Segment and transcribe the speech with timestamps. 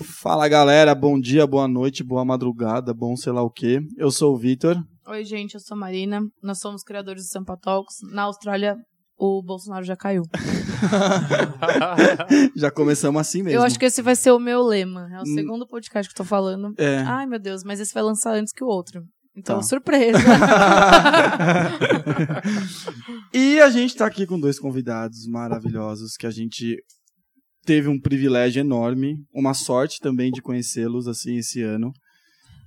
[0.00, 3.80] Fala galera, bom dia, boa noite, boa madrugada, bom sei lá o que.
[3.96, 4.76] Eu sou o Vitor.
[5.08, 6.20] Oi, gente, eu sou a Marina.
[6.42, 7.96] Nós somos criadores do Sampa Talks.
[8.12, 8.76] Na Austrália,
[9.18, 10.22] o Bolsonaro já caiu.
[12.56, 13.58] Já começamos assim mesmo.
[13.58, 15.08] Eu acho que esse vai ser o meu lema.
[15.12, 15.34] É o Hum.
[15.34, 16.72] segundo podcast que eu tô falando.
[16.78, 16.98] É.
[16.98, 19.02] Ai, meu Deus, mas esse vai lançar antes que o outro.
[19.36, 19.62] Então, Tá.
[19.62, 20.18] surpresa.
[23.34, 26.76] e a gente tá aqui com dois convidados maravilhosos que a gente
[27.68, 31.92] teve um privilégio enorme, uma sorte também de conhecê-los assim esse ano.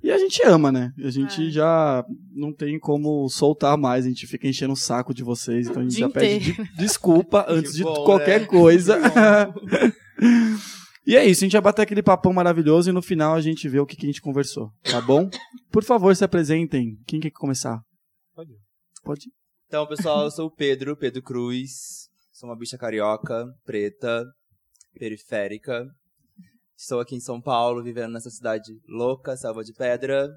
[0.03, 0.91] E a gente ama, né?
[1.03, 1.49] A gente É.
[1.49, 2.05] já
[2.35, 5.83] não tem como soltar mais, a gente fica enchendo o saco de vocês, então a
[5.85, 8.45] gente já pede de- desculpa antes de bom, qualquer né?
[8.47, 8.97] coisa.
[11.03, 13.67] E é isso, a gente vai bater aquele papão maravilhoso e no final a gente
[13.67, 15.27] vê o que, que a gente conversou, tá bom?
[15.71, 16.95] Por favor, se apresentem.
[17.07, 17.81] Quem quer começar?
[18.35, 18.51] Pode.
[19.03, 19.21] Pode.
[19.27, 19.31] ir.
[19.65, 21.71] Então, pessoal, eu sou o Pedro, Pedro Cruz.
[22.31, 24.23] Sou uma bicha carioca, preta,
[24.93, 25.87] periférica.
[26.75, 30.27] Estou aqui em São Paulo, vivendo nessa cidade louca, selva de pedra.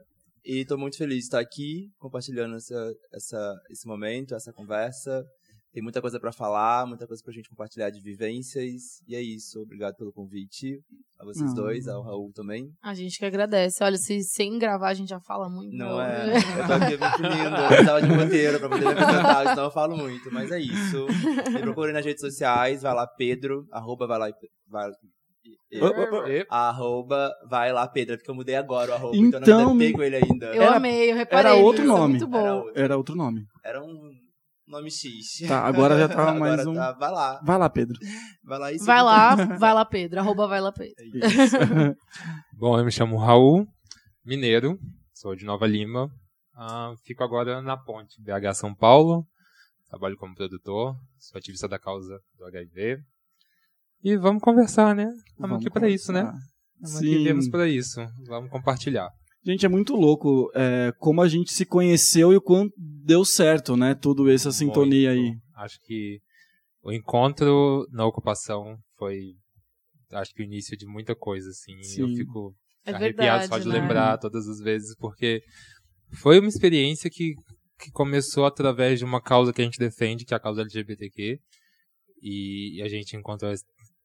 [0.45, 5.25] E estou muito feliz de estar aqui, compartilhando essa, essa, esse momento, essa conversa.
[5.75, 9.03] Tem muita coisa pra falar, muita coisa pra gente compartilhar de vivências.
[9.09, 9.61] E é isso.
[9.61, 10.79] Obrigado pelo convite.
[11.19, 11.55] A vocês Ah.
[11.55, 12.71] dois, ao Raul também.
[12.81, 13.83] a gente que agradece.
[13.83, 15.77] Olha, se sem gravar a gente já fala muito.
[15.77, 16.37] Não é.
[16.37, 19.65] Eu tô aqui me imprimindo, eu precisava de um roteiro pra poder me apresentar, senão
[19.65, 20.33] eu falo muito.
[20.33, 21.07] Mas é isso.
[21.53, 24.31] Me procurem nas redes sociais, vai lá, Pedro, arroba vai lá,
[24.69, 24.91] vai,
[25.73, 25.79] e-
[26.41, 29.79] e- arroba vai lá, Pedro, porque eu mudei agora o arroba, Então, então, eu não
[29.79, 30.47] pego ele ainda.
[30.55, 31.51] Eu Era- amei, eu reparei.
[31.53, 32.09] era outro é nome.
[32.11, 32.39] Muito bom.
[32.39, 32.73] Era outro.
[32.83, 33.45] Era outro nome.
[33.65, 34.13] Era um
[34.67, 35.47] nome X.
[35.47, 37.99] Tá, agora já tá mais Agora um- tá, vai lá, Vai lá, Pedro.
[38.43, 40.21] vai lá e Vai lá, vai lá, Pedro.
[40.21, 40.95] Arroba vai lá, Pedro.
[40.99, 41.57] É isso.
[42.59, 43.67] Bom, eu me chamo Raul,
[44.25, 44.79] mineiro,
[45.13, 46.09] sou de Nova Lima.
[46.57, 49.27] Ah, fico agora na ponte BH São Paulo,
[49.89, 52.99] trabalho como produtor, sou ativista da causa do HIV.
[54.03, 55.11] E vamos conversar, né?
[55.31, 56.31] Estamos aqui para isso, né?
[56.75, 58.01] Estamos aqui viemos para isso.
[58.29, 59.09] Vamos compartilhar.
[59.45, 63.77] Gente, é muito louco é, como a gente se conheceu e o quanto deu certo,
[63.77, 63.95] né?
[63.95, 65.37] Tudo essa sintonia aí.
[65.57, 66.19] Acho que
[66.83, 69.35] o encontro na ocupação foi,
[70.13, 71.75] acho que o início de muita coisa, assim.
[71.99, 72.17] Eu Sim.
[72.17, 72.55] fico
[72.87, 73.81] É arrepiado verdade, só de né?
[73.81, 75.43] lembrar todas as vezes, porque
[76.15, 77.35] foi uma experiência que,
[77.79, 81.39] que começou através de uma causa que a gente defende, que é a causa LGBTQ,
[82.23, 83.53] e, a gente encontrou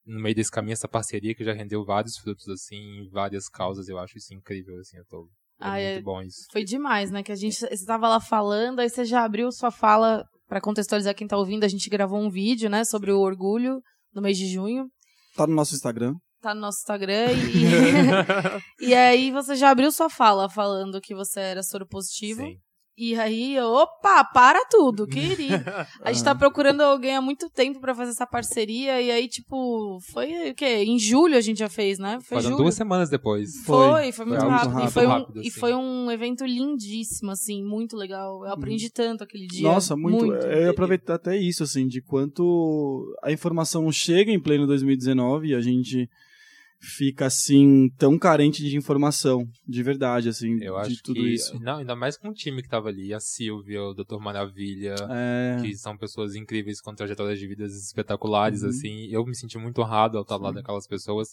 [0.05, 3.87] no meio desse caminho essa parceria que já rendeu vários frutos, assim, em várias causas,
[3.87, 5.29] eu acho isso incrível, assim, eu tô...
[5.61, 6.45] É Ah, muito é- bom isso.
[6.51, 7.21] Foi demais, né?
[7.21, 11.13] Que a gente você estava lá falando, aí você já abriu sua fala Pra contextualizar
[11.13, 11.63] quem tá ouvindo.
[11.63, 13.79] A gente gravou um vídeo, né, sobre o orgulho
[14.11, 14.87] no mês de junho.
[15.35, 16.15] Tá no nosso Instagram.
[16.41, 17.27] Tá no nosso Instagram
[18.81, 22.41] e e aí você já abriu sua fala falando que você era soro positivo.
[22.41, 22.57] Sim.
[22.99, 25.63] E aí, opa, para tudo, querido.
[26.01, 29.01] A gente tá procurando alguém há muito tempo pra fazer essa parceria.
[29.01, 30.83] E aí, tipo, foi o quê?
[30.83, 32.19] Em julho a gente já fez, né?
[32.21, 33.63] Foi Foram duas semanas depois.
[33.63, 34.73] Foi, foi muito Foi muito rápido.
[34.73, 34.87] rápido.
[34.87, 35.59] E, foi um, Rápido, e assim.
[35.59, 38.43] foi um evento lindíssimo, assim, muito legal.
[38.43, 39.63] Eu aprendi tanto aquele dia.
[39.63, 40.25] Nossa, muito.
[40.25, 45.55] Eu ia aproveitar até isso, assim, de quanto a informação chega em pleno 2019 e
[45.55, 46.09] a gente
[46.81, 51.33] fica, assim, tão carente de informação, de verdade, assim, Eu de acho tudo que.
[51.33, 51.59] isso.
[51.61, 53.13] Não, ainda mais com o time que tava ali.
[53.13, 54.17] A Silvia, o Dr.
[54.19, 54.95] Maravilha.
[55.09, 58.69] É, que são pessoas incríveis com trajetórias de vidas espetaculares, Uhum.
[58.69, 59.07] assim.
[59.11, 61.29] Eu me senti muito honrado ao estar lá daquelas pessoas.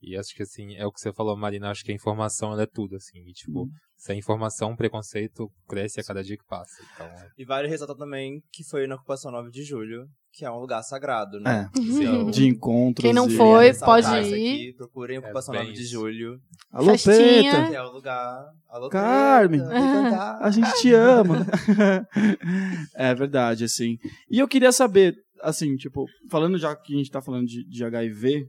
[0.00, 2.62] E acho que, assim, é o que você falou, Marina, acho que a informação ela
[2.62, 3.18] é tudo, assim.
[3.26, 3.70] E, tipo, Uhum.
[3.96, 6.72] sem informação, o preconceito cresce a cada dia que passa.
[6.94, 10.60] Então, E vale ressaltar também que foi na ocupação 9 de julho, que é um
[10.60, 11.68] lugar sagrado, né?
[11.76, 13.02] é, Então, de encontros.
[13.02, 14.18] Quem não foi, pode ir.
[14.34, 17.50] Aqui, procurem Ocupação bem 9 de julho, Alô, Festinha.
[17.52, 17.68] Peta!
[17.70, 18.44] que é o lugar.
[18.68, 19.58] Alô, Carmen.
[19.60, 20.38] Cantar.
[20.42, 21.44] A gente te ama.
[22.94, 23.96] é verdade, assim.
[24.30, 27.84] E eu queria saber, assim, tipo, falando já que a gente tá falando de, de
[27.84, 28.46] HIV,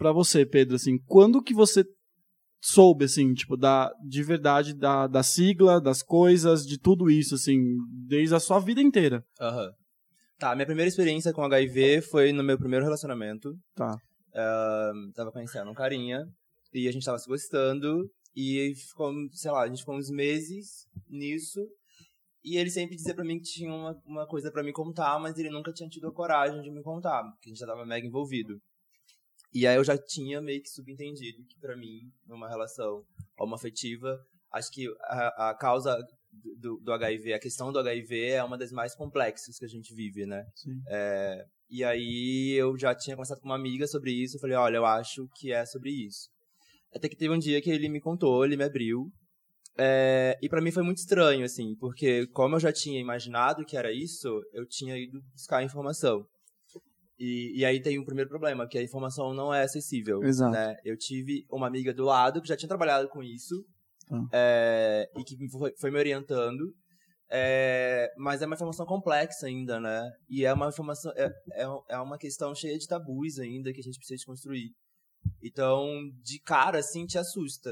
[0.00, 1.84] pra você, Pedro, assim, quando que você
[2.58, 7.76] soube, assim, tipo, da, de verdade da, da sigla, das coisas, de tudo isso, assim,
[8.08, 9.22] desde a sua vida inteira?
[9.38, 9.70] Aham.
[10.38, 13.54] Tá, minha primeira experiência com HIV foi no meu primeiro relacionamento.
[13.74, 13.94] Tá.
[14.34, 16.26] Ahn, tava conhecendo um carinha
[16.72, 20.86] e a gente tava se gostando e ficou, sei lá, a gente ficou uns meses
[21.10, 21.60] nisso.
[22.42, 25.36] E ele sempre dizia pra mim que tinha uma, uma coisa pra me contar, mas
[25.36, 28.06] ele nunca tinha tido a coragem de me contar, porque a gente já tava mega
[28.06, 28.58] envolvido.
[29.52, 33.04] E aí eu já tinha meio que subentendido que pra mim, numa relação
[33.38, 34.18] homoafetiva,
[34.52, 35.96] acho que a, a causa
[36.32, 39.94] do, do HIV, a questão do HIV é uma das mais complexas que a gente
[39.94, 40.44] vive, né?
[40.54, 40.80] Sim.
[40.88, 44.76] É, e aí eu já tinha conversado com uma amiga sobre isso, eu falei, olha,
[44.76, 46.28] eu acho que é sobre isso.
[46.94, 49.10] Até que teve um dia que ele me contou, ele me abriu,
[49.78, 53.76] é, e pra mim foi muito estranho, assim, porque como eu já tinha imaginado que
[53.76, 56.26] era isso, eu tinha ido buscar informação.
[57.20, 60.22] E, e aí tem um primeiro problema, que a informação não é acessível.
[60.24, 60.52] Exato.
[60.52, 60.74] Né?
[60.82, 63.62] Eu tive uma amiga do lado que já tinha trabalhado com isso
[64.32, 66.74] é, e que foi, foi me orientando.
[67.30, 70.10] É, mas é uma informação complexa ainda, né?
[70.28, 71.12] E é uma informação.
[71.14, 74.70] É, é, é uma questão cheia de tabus ainda que a gente precisa desconstruir.
[75.42, 75.86] Então,
[76.24, 77.70] de cara, assim, te assusta.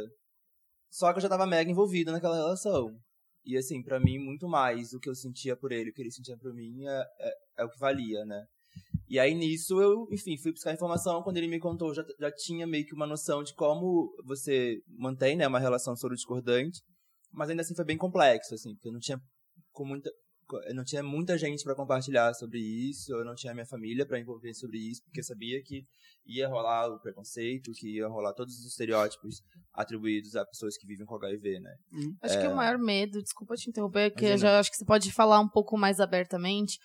[0.90, 2.94] Só que eu já tava mega envolvido naquela relação.
[3.44, 6.12] E assim, pra mim, muito mais o que eu sentia por ele, o que ele
[6.12, 8.44] sentia por mim, é, é, é o que valia, né?
[9.08, 11.22] E aí nisso eu, enfim, fui buscar informação.
[11.22, 15.36] Quando ele me contou, já, já tinha meio que uma noção de como você mantém
[15.36, 16.80] né, uma relação soro-discordante.
[17.32, 19.18] Mas ainda assim foi bem complexo, assim, porque eu não tinha
[19.72, 20.10] com muita.
[20.74, 24.54] Não tinha muita gente para compartilhar sobre isso, eu não tinha minha família para envolver
[24.54, 25.82] sobre isso, porque eu sabia que
[26.24, 29.42] ia rolar o preconceito, que ia rolar todos os estereótipos
[29.74, 31.74] atribuídos a pessoas que vivem com HIV, né?
[32.22, 34.50] Acho que o maior medo, desculpa te interromper, que eu Imagina.
[34.52, 36.78] já acho que você pode falar um pouco mais abertamente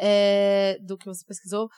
[0.00, 1.68] é, do que você pesquisou,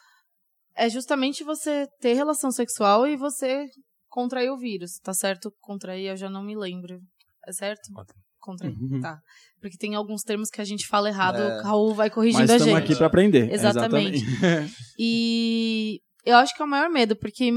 [0.76, 3.66] é justamente você ter relação sexual e você
[4.08, 5.52] contrair o vírus, tá certo?
[5.60, 6.98] Contrair, eu já não me lembro.
[7.46, 7.80] É certo?
[7.92, 9.00] Contra- Contrair, Uhum.
[9.00, 9.19] tá.
[9.60, 11.60] Porque tem alguns termos que a gente fala errado, É.
[11.60, 12.84] o Raul vai corrigindo Mas a estamos gente.
[12.90, 13.52] aqui pra aprender.
[13.52, 14.16] Exatamente.
[14.24, 14.74] Exatamente.
[14.98, 17.52] E eu acho que é o maior medo, porque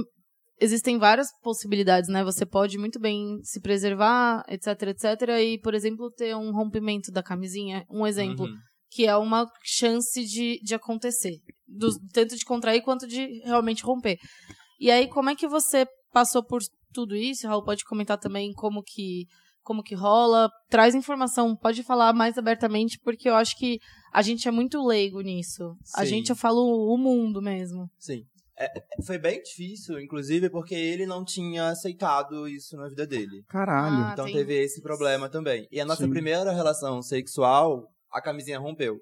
[0.61, 2.23] existem várias possibilidades, né?
[2.23, 5.05] Você pode muito bem se preservar, etc, etc,
[5.41, 8.55] e, por exemplo, ter um rompimento da camisinha, um exemplo, Uhum.
[8.91, 11.37] Que é uma chance de, de acontecer,
[11.67, 14.17] do- tanto de contrair quanto de realmente romper.
[14.79, 16.61] E aí, como é que você passou por
[16.93, 17.47] tudo isso?
[17.47, 19.25] Raul pode comentar também como que
[19.63, 23.79] como que rola, traz informação, pode falar mais abertamente, porque eu acho que
[24.13, 25.75] a gente é muito leigo nisso.
[25.95, 26.05] A Sim.
[26.07, 26.61] gente, eu falo
[26.93, 27.89] o mundo mesmo.
[27.97, 28.21] Sim.
[28.59, 33.41] É, é, foi bem difícil, inclusive, porque ele não tinha aceitado isso na vida dele.
[33.49, 34.05] Caralho.
[34.05, 35.67] Ah, Então tem- teve esse problema também.
[35.71, 36.11] E a nossa Sim.
[36.11, 38.99] primeira relação sexual, a camisinha rompeu.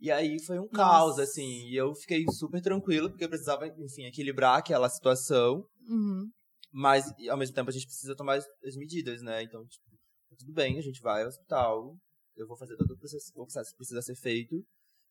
[0.00, 1.68] E aí foi um caos, assim.
[1.68, 5.64] E eu fiquei super tranquilo, porque eu precisava, enfim, equilibrar aquela situação.
[5.88, 6.28] Uhum.
[6.72, 9.42] Mas, ao mesmo tempo, a gente precisa tomar as, as medidas, né?
[9.42, 9.84] Então, tipo,
[10.38, 11.96] tudo bem, a gente vai ao hospital.
[12.36, 14.56] Eu vou fazer todo o processo, o que precisa ser feito.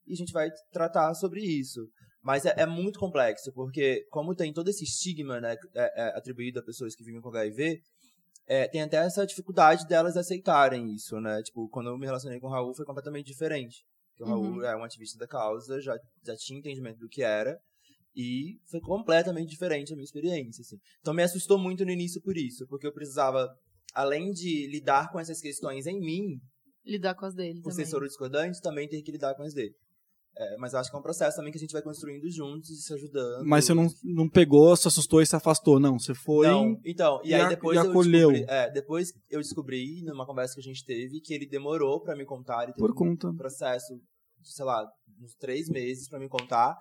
[0.06, 1.90] E a gente vai tratar sobre isso.
[2.22, 6.60] Mas é, é muito complexo, porque como tem todo esse estigma, né, é- é atribuído
[6.60, 7.82] a pessoas que vivem com HIV,
[8.48, 11.42] é, tem até essa dificuldade delas aceitarem isso, né?
[11.44, 13.84] Tipo, quando eu me relacionei com o Raul foi completamente diferente.
[14.16, 14.42] Porque o Uhum.
[14.54, 17.58] Raul é um ativista da causa, já, já tinha entendimento do que era.
[18.16, 20.78] E foi completamente diferente a minha experiência, assim.
[21.00, 23.50] Então me assustou muito no início por isso, porque eu precisava,
[23.96, 26.40] além de lidar com essas questões em mim,
[26.86, 27.86] Lidar com as dele por também.
[27.86, 29.74] ser soro discordante, também ter que lidar com as dele.
[30.36, 32.70] É, mas eu acho que é um processo também que a gente vai construindo juntos
[32.72, 33.46] e se ajudando.
[33.46, 36.00] Mas você não, não pegou, se assustou e se afastou, não.
[36.00, 36.48] Você foi.
[36.48, 38.32] Não, então, e, e aí depois e eu acolheu.
[38.32, 42.16] descobri, é, depois eu descobri numa conversa que a gente teve que ele demorou pra
[42.16, 43.28] me contar, ele teve Por conta.
[43.28, 43.94] um processo
[44.40, 44.84] de, sei lá,
[45.22, 46.76] uns três meses pra me contar,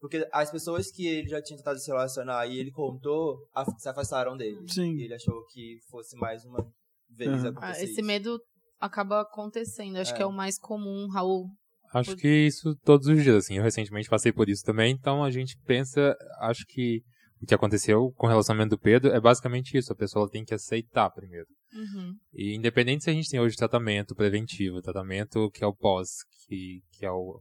[0.00, 3.36] porque as pessoas que ele já tinha tentado se relacionar e ele contou,
[3.78, 4.58] se afastaram dele.
[4.66, 4.96] Sim.
[4.96, 6.66] E ele achou que fosse mais uma
[7.10, 7.48] vez Uhum.
[7.50, 8.02] acontecer Ah, esse isso.
[8.04, 8.40] medo
[8.80, 9.96] acaba acontecendo.
[9.98, 10.16] Acho É.
[10.16, 11.48] que é o mais comum, Raul.
[11.94, 13.56] Acho que isso todos os dias, assim.
[13.56, 17.02] Eu recentemente passei por isso também, então a gente pensa, acho que
[17.40, 19.92] o que aconteceu com o relacionamento do Pedro é basicamente isso.
[19.92, 21.46] A pessoa tem que aceitar primeiro.
[21.72, 22.14] Uhum.
[22.32, 26.08] E independente se a gente tem hoje tratamento preventivo, tratamento que é o pós,
[26.46, 27.40] que, que é o,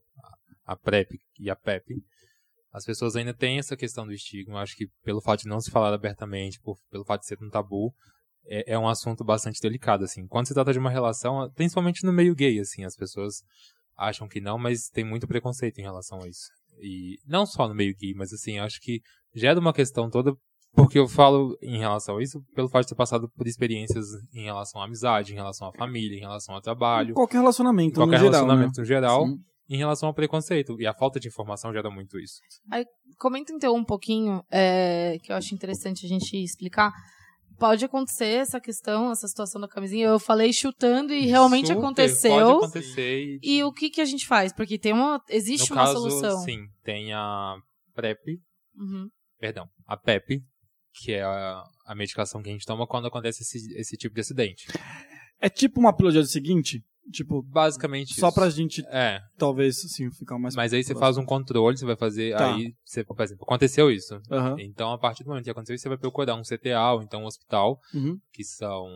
[0.65, 2.03] a PrEP e a PEP,
[2.71, 4.61] as pessoas ainda têm essa questão do estigma.
[4.61, 7.49] Acho que pelo fato de não se falar abertamente, por, pelo fato de ser um
[7.49, 7.93] tabu,
[8.45, 10.27] é, é um assunto bastante delicado, assim.
[10.27, 13.43] Quando se trata de uma relação, principalmente no meio gay, assim, as pessoas
[13.97, 16.49] acham que não, mas tem muito preconceito em relação a isso.
[16.81, 19.01] E não só no meio gay, mas assim, acho que
[19.35, 20.35] gera uma questão toda
[20.75, 24.45] porque eu falo em relação a isso pelo fato de ter passado por experiências em
[24.45, 28.25] relação à amizade, em relação à família, em relação ao trabalho, Qualquer relacionamento, qualquer no
[28.25, 28.81] geral, relacionamento né?
[28.81, 29.39] no geral, Sim.
[29.69, 30.75] em relação ao preconceito.
[30.81, 32.39] E a falta de informação gera muito isso.
[33.19, 36.91] Comenta então um pouquinho, é, que eu acho interessante a gente explicar.
[37.63, 40.07] Pode acontecer essa questão, essa situação da camisinha.
[40.07, 42.31] Eu falei chutando e realmente Super, aconteceu.
[42.31, 44.51] Pode acontecer e, E o que, que a gente faz?
[44.51, 46.41] Porque tem uma, existe no uma caso, solução.
[46.41, 47.55] sim, tem a
[47.95, 48.41] PrEP,
[48.75, 49.07] Uhum.
[49.39, 50.41] perdão, a PEP,
[50.93, 54.19] que é a, a medicação que a gente toma quando acontece esse, esse tipo de
[54.19, 54.67] acidente.
[55.39, 56.83] É tipo uma pílula de dia seguinte?
[57.11, 58.35] Tipo, Basicamente só isso.
[58.35, 60.55] pra gente, É, talvez, assim, ficar mais...
[60.55, 62.55] mas aí você faz um controle, você vai fazer, Tá.
[62.55, 64.19] aí, você, por exemplo, aconteceu isso.
[64.31, 64.55] Aham.
[64.59, 67.21] Então, a partir do momento que aconteceu isso, você vai procurar um CTA ou então
[67.23, 68.17] um hospital, Uhum.
[68.31, 68.87] que são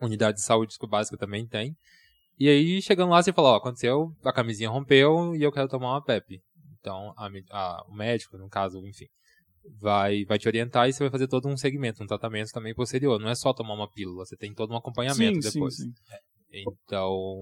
[0.00, 1.76] unidades de saúde básica também tem.
[2.38, 5.92] E aí, chegando lá, você fala, ó, aconteceu, a camisinha rompeu e eu quero tomar
[5.92, 6.40] uma PEP.
[6.80, 9.06] Então, a a- o médico, no caso, enfim,
[9.80, 13.18] vai, vai te orientar e você vai fazer todo um segmento, um tratamento também posterior.
[13.18, 15.74] Não é só tomar uma pílula, você tem todo um acompanhamento sim, depois.
[15.76, 15.92] sim, sim.
[16.52, 17.40] Então,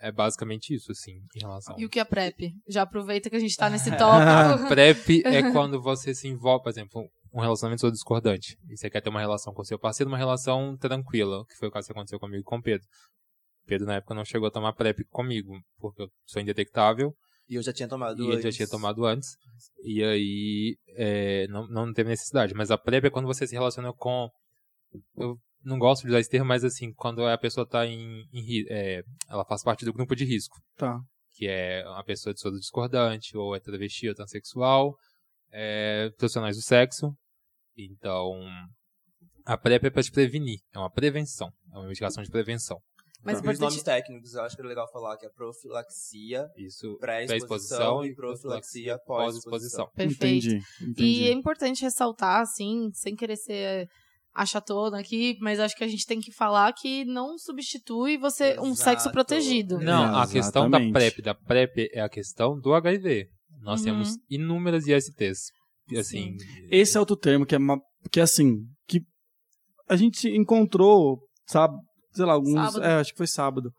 [0.00, 1.78] é basicamente isso, assim, em relação.
[1.78, 2.52] E o que é PrEP?
[2.68, 4.68] Já aproveita que a gente tá nesse A tópico.
[4.68, 8.56] PrEP é quando você se envolve, por exemplo, um relacionamento todo discordante.
[8.68, 11.70] E você quer ter uma relação com seu parceiro, uma relação tranquila, que foi o
[11.70, 12.86] caso que aconteceu comigo e com o Pedro.
[13.66, 17.14] Pedro, na época, não chegou a tomar PrEP comigo, porque eu sou indetectável
[17.48, 18.56] E eu já tinha tomado e ele já antes.
[18.56, 19.28] tinha tomado antes.
[19.84, 22.54] E aí, é, não, não teve necessidade.
[22.54, 24.28] Mas a PrEP é quando você se relaciona com.
[25.16, 28.24] Eu não gosto de usar esse termo, mas assim, quando a pessoa tá em.
[28.32, 30.98] em é, ela faz parte do grupo de risco Tá.
[31.34, 34.96] que é uma pessoa de soro discordante, ou é travesti ou transexual,
[35.50, 37.14] é, profissionais do sexo.
[37.76, 38.40] Então,
[39.44, 42.78] a PrEP é para te prevenir, é uma prevenção, é uma medicação de prevenção.
[43.22, 46.96] Mas E os nomes técnicos, eu acho que é legal falar que é profilaxia, Isso,
[46.98, 49.90] pré-exposição e profilaxia pós-exposição.
[49.94, 50.46] Perfeito.
[50.46, 50.64] Entendi.
[50.80, 51.28] E entendi.
[51.28, 53.88] é importante ressaltar, assim, sem querer ser
[54.34, 58.72] achatona aqui, mas acho que a gente tem que falar que não substitui você um
[58.72, 58.76] Exato.
[58.76, 59.78] sexo protegido.
[59.78, 60.78] Não, a questão da.
[60.78, 63.26] PrEP, da PrEP é a questão do HIV.
[63.62, 63.84] Nós Uhum.
[63.86, 65.50] temos inúmeras ISTs.
[65.98, 66.36] Assim,
[66.70, 67.76] Esse é outro termo que é, uma,
[68.12, 69.00] que é assim, que
[69.88, 71.74] a gente encontrou, sabe,
[72.12, 72.84] sei lá, alguns, Sábado.
[72.84, 73.72] é, acho que foi sábado,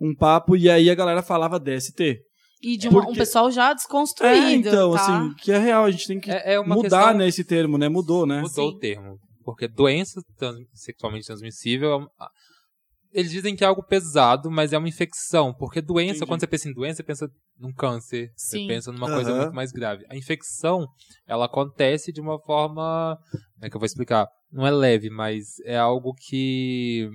[0.00, 2.18] um papo e aí a galera falava DST.
[2.60, 5.00] E de uma- um Porque- pessoal já desconstruído, É, então, tá?
[5.00, 7.44] assim, que é real, a gente tem que é, é uma mudar, questão, né, esse
[7.44, 8.40] termo, né, mudou, né?
[8.40, 8.76] mudou Sim.
[8.76, 9.18] o termo.
[9.46, 11.90] Porque doença trans- sexualmente transmissível.
[11.92, 12.30] é um- a-
[13.12, 15.54] Eles dizem que é algo pesado, mas é uma infecção.
[15.54, 16.26] Porque doença, Entendi.
[16.26, 18.30] quando você pensa em doença, você pensa num câncer.
[18.36, 18.66] Você Sim.
[18.66, 19.40] pensa numa coisa Aham.
[19.42, 20.04] muito mais grave.
[20.10, 20.86] A infecção,
[21.26, 23.16] ela acontece de uma forma.
[23.30, 24.28] Como é que eu vou explicar?
[24.52, 27.08] Não é leve, mas é algo que.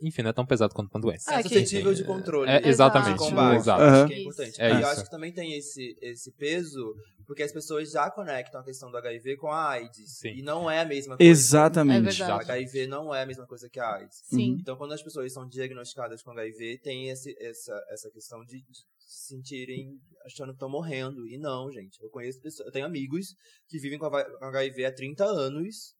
[0.00, 1.32] Enfim, não é tão pesado quanto uma doença.
[1.34, 2.48] É É suscetível de controle.
[2.50, 3.14] É, exatamente.
[3.14, 3.56] De combate.
[3.56, 3.82] Exato.
[3.82, 4.60] Acho que é importante.
[4.62, 4.88] É e eu isso.
[4.88, 6.94] acho que também tem esse, esse peso,
[7.26, 10.18] porque as pessoas já conectam a questão do HIV com a AIDS.
[10.18, 10.34] Sim.
[10.36, 11.28] E não é a mesma coisa.
[11.28, 12.04] É Exatamente.
[12.04, 12.32] verdade.
[12.32, 14.20] O HIV não é a mesma coisa que a AIDS.
[14.24, 14.56] Sim.
[14.60, 18.78] Então, quando as pessoas são diagnosticadas com HIV, tem esse, essa, essa questão de, de
[18.98, 21.26] se sentirem achando que estão morrendo.
[21.26, 22.00] E não, gente.
[22.02, 23.34] Eu conheço pessoas, eu tenho amigos
[23.68, 25.94] que vivem com a- com HIV há 30 anos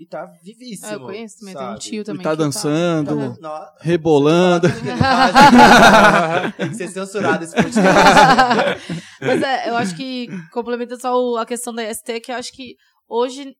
[0.00, 0.88] e tá vivíssimo.
[0.88, 1.80] É, eu conheço também, tem um sabe?
[1.80, 2.20] tio também.
[2.22, 3.36] E tá que dançando.
[3.38, 4.66] Não, rebolando.
[6.56, 7.84] tem que ser censurado esse podcast.
[9.20, 12.76] Mas é, eu acho que, complementando só a questão da IST, que eu acho que
[13.06, 13.54] hoje,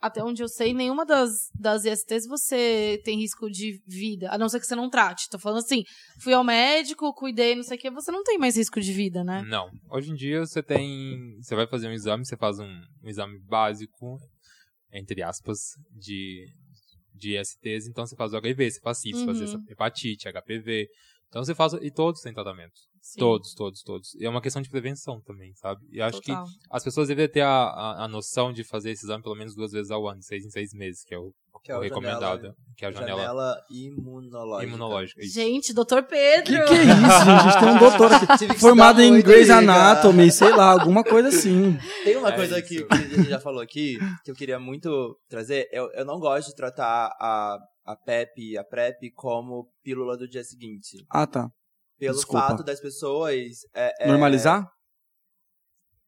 [0.00, 4.48] até onde eu sei, nenhuma das, das ISTs você tem risco de vida, a não
[4.48, 5.28] ser que você não trate.
[5.28, 5.82] Tô falando assim,
[6.20, 9.24] fui ao médico, cuidei, não sei o que, você não tem mais risco de vida,
[9.24, 9.42] né?
[9.48, 9.68] Não.
[9.90, 11.36] Hoje em dia você tem.
[11.40, 12.70] Você vai fazer um exame, você faz um,
[13.02, 14.16] um exame básico,
[14.92, 16.46] entre aspas, de,
[17.14, 19.58] de ISTs, então você faz o HIV, você faz sífilis, Uhum.
[19.58, 20.88] faz hepatite, HPV.
[21.32, 21.72] Então você faz.
[21.80, 22.74] E todos têm tratamento.
[23.00, 24.14] Sim, Todos, todos, todos.
[24.16, 25.80] E é uma questão de prevenção também, sabe?
[25.90, 26.44] E acho total.
[26.44, 29.54] que as pessoas deveriam ter a, a, a noção de fazer esse exame pelo menos
[29.56, 31.32] duas vezes ao ano, seis em seis meses, que é o,
[31.64, 32.36] Que é o recomendado.
[32.42, 34.68] janela- que é a janela, Janela imunológica.
[34.68, 35.20] imunológica.
[35.24, 35.34] isso.
[35.34, 36.44] Gente, doutor Pedro!
[36.44, 37.30] Que que é isso, gente?
[37.30, 38.58] A gente tem um doutor aqui.
[38.60, 39.50] Formado em Grey's.
[39.50, 41.76] Anatomy, sei lá, alguma coisa assim.
[42.04, 42.68] Tem uma É coisa isso.
[42.68, 45.68] que, que a gente já falou aqui, que eu queria muito trazer.
[45.72, 50.44] Eu, eu não gosto de tratar a, a PEP, a PrEP, como pílula do dia
[50.44, 51.04] seguinte.
[51.10, 51.50] Ah, tá.
[51.98, 52.48] Pelo Desculpa.
[52.48, 53.64] fato das pessoas...
[53.74, 54.68] é- é, Normalizar?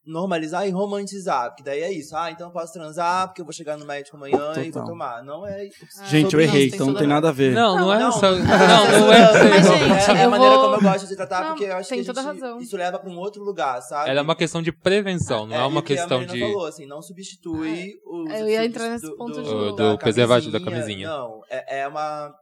[0.06, 1.48] Normalizar e romantizar.
[1.50, 2.14] Porque daí é isso.
[2.16, 4.86] Ah, então eu posso transar porque eu vou chegar no médico amanhã e vou Total.
[4.86, 5.24] tomar.
[5.24, 5.68] Não é...
[6.06, 7.54] Gente, eu errei, então não tem nada a ver.
[7.54, 8.30] Não, não, é Não, só.
[8.30, 9.32] não, Não, não é.
[9.62, 9.78] Não.
[9.78, 11.98] gente, é a maneira vou- como eu gosto de tratar, Não, porque eu acho tem
[12.00, 12.58] que gente, razão.
[12.60, 14.10] isso leva pra um outro lugar, sabe?
[14.10, 16.38] Ela é uma questão de prevenção, não é, e uma que a questão de.
[16.38, 19.72] falou, assim, não substitui o Eu ia entrar nesse ponto de novo.
[19.72, 21.08] Do preservativo da camisinha.
[21.08, 22.34] Não, é, é uma...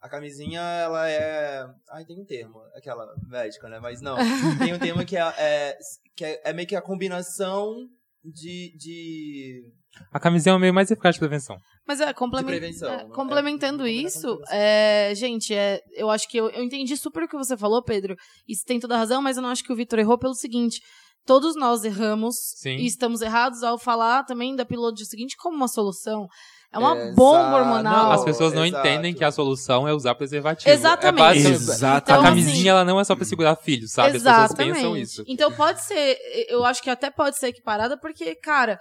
[0.00, 1.64] A camisinha, ela é...
[1.90, 3.78] Ai, tem um termo, aquela médica, né?
[3.80, 4.16] Mas não,
[4.58, 5.78] tem um termo que é, é,
[6.16, 7.74] que é, é meio que a combinação
[8.24, 8.74] de...
[8.76, 9.72] de...
[10.10, 11.56] A camisinha é o meio mais eficaz de prevenção.
[11.86, 13.04] Mas é, complemen- De prevenção, é, é?
[13.08, 17.36] complementando É, isso, é, gente, é, eu acho que eu, eu entendi super o que
[17.36, 18.16] você falou, Pedro.
[18.48, 20.34] E você tem toda a razão, mas eu não acho que o Vitor errou pelo
[20.34, 20.80] seguinte.
[21.24, 22.76] Todos nós erramos Sim.
[22.76, 26.26] e estamos errados ao falar também da pílula do dia seguinte como uma solução.
[26.72, 27.14] É uma Exato.
[27.14, 28.04] bomba hormonal.
[28.04, 28.86] Não, as pessoas não exato.
[28.86, 30.70] entendem que a solução é usar preservativo.
[30.70, 31.46] Exatamente.
[31.46, 32.02] É Exatamente.
[32.02, 34.16] Então, a assim, camisinha ela não é só pra segurar filho, sabe?
[34.16, 35.22] As pessoas pensam isso.
[35.28, 36.16] Então pode ser,
[36.48, 38.80] eu acho que até pode ser equiparada, porque, cara,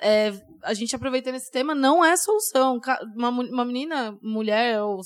[0.00, 0.32] é,
[0.64, 2.80] a gente aproveitando esse tema, não é solução.
[3.16, 5.00] Uma, uma menina, mulher, ou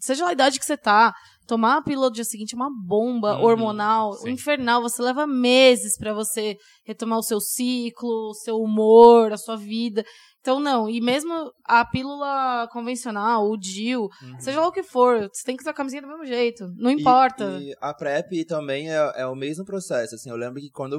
[0.00, 1.12] seja lá a idade que você tá,
[1.46, 4.30] tomar a pílula do dia seguinte é uma bomba Uhum, hormonal, sim.
[4.30, 4.82] infernal.
[4.82, 10.04] Você leva meses pra você retomar o seu ciclo, o seu humor, a sua vida.
[10.48, 10.88] Então, não.
[10.88, 14.40] E mesmo a pílula convencional, o DIL, Uhum.
[14.40, 16.66] seja lá o que for, você tem que usar a camisinha do mesmo jeito.
[16.76, 17.44] Não E- importa.
[17.60, 20.14] E, a PrEP também é, é o mesmo processo.
[20.14, 20.98] Assim, eu lembro que quando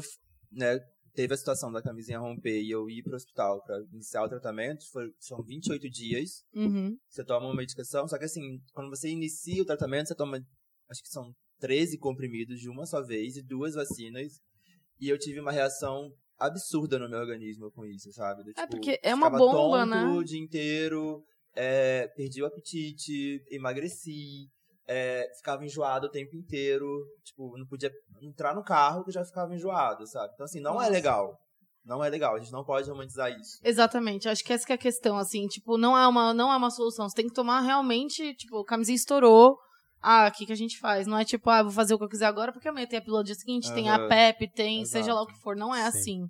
[0.52, 0.78] né,
[1.16, 4.86] teve a situação da camisinha romper e eu ir pro hospital para iniciar o tratamento,
[4.92, 6.44] foi, são 28 dias.
[6.54, 6.96] Uhum.
[7.10, 10.38] Você toma uma medicação, só que assim, quando você inicia o tratamento, você toma,
[10.92, 14.34] acho que são 13 comprimidos de uma só vez e duas vacinas.
[15.00, 18.44] E eu tive uma reação absurda no meu organismo com isso, sabe?
[18.44, 20.06] Do, É, tipo, porque é uma ficava bomba, tonto né?
[20.06, 21.24] o dia inteiro,
[21.56, 24.48] é, perdi o apetite, emagreci,
[24.88, 26.88] é, ficava enjoado o tempo inteiro.
[27.24, 27.92] Tipo, não podia
[28.22, 30.32] entrar no carro que já ficava enjoado, sabe?
[30.34, 30.88] Então, assim, não Nossa.
[30.88, 31.38] é legal.
[31.86, 33.58] Não é legal, a gente não pode romantizar isso.
[33.64, 36.58] Exatamente, acho que essa que é a questão, assim, tipo, não é uma, não é
[36.58, 37.08] uma solução.
[37.08, 39.58] Você tem que tomar realmente, tipo, a camisinha estourou.
[40.02, 41.06] Ah, o que, que a gente faz?
[41.08, 43.02] Não é tipo, ah, vou fazer o que eu quiser agora, porque amanhã tem a
[43.02, 44.08] pílula do dia seguinte, tem a.
[44.08, 44.92] PEP, tem Exato.
[45.04, 45.56] seja lá o que for.
[45.56, 45.98] Não é Sim.
[46.00, 46.26] assim.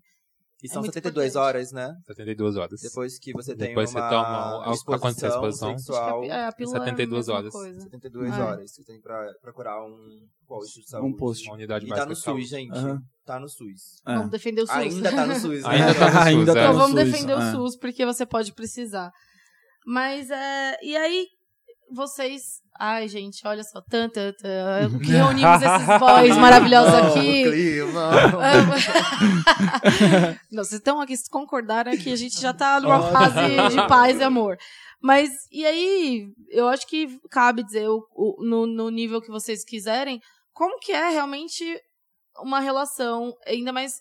[0.61, 1.47] E É são muito 72 importante.
[1.47, 1.93] horas, né?
[2.05, 2.81] 72 horas.
[2.81, 5.77] Depois que você tem Depois você uma toma a- a- acontece a exposição exposição.
[5.77, 7.53] Sexual, a, é, a pílula 72 é a mesma horas.
[7.53, 7.79] Coisa.
[7.81, 8.41] 72 Ah, é.
[8.41, 8.71] horas.
[8.73, 9.95] Você tem pra procurar um
[10.45, 11.07] post de saúde.
[11.07, 11.47] Um post.
[11.47, 12.37] Uma unidade E tá básica no.
[12.39, 12.75] SUS, gente.
[12.77, 12.99] Aham.
[13.25, 14.01] Tá no SUS.
[14.05, 14.15] É.
[14.15, 14.75] Vamos defender o SUS.
[14.75, 15.63] Ainda tá no SUS.
[15.63, 15.69] né?
[15.69, 16.53] Ainda tá no SUS, Ainda é.
[16.55, 17.51] tá Então no vamos SUS, defender o é.
[17.53, 19.11] SUS, porque você pode precisar.
[19.85, 20.77] Mas é.
[20.83, 21.25] E aí,
[21.91, 22.41] vocês.
[22.79, 23.81] Ai, gente, olha só.
[23.81, 27.43] Tan, tan, tan, que reunimos esses boys maravilhosos Oh, aqui.
[27.43, 28.11] clima.
[30.51, 34.19] Não, vocês estão aqui, se concordaram que a gente já tá numa fase de paz
[34.19, 34.57] e amor.
[35.01, 39.63] Mas, e aí, eu acho que cabe dizer, o, o- no, no nível que vocês
[39.63, 40.19] quiserem,
[40.53, 41.63] como que é realmente
[42.41, 43.93] uma relação, ainda mais,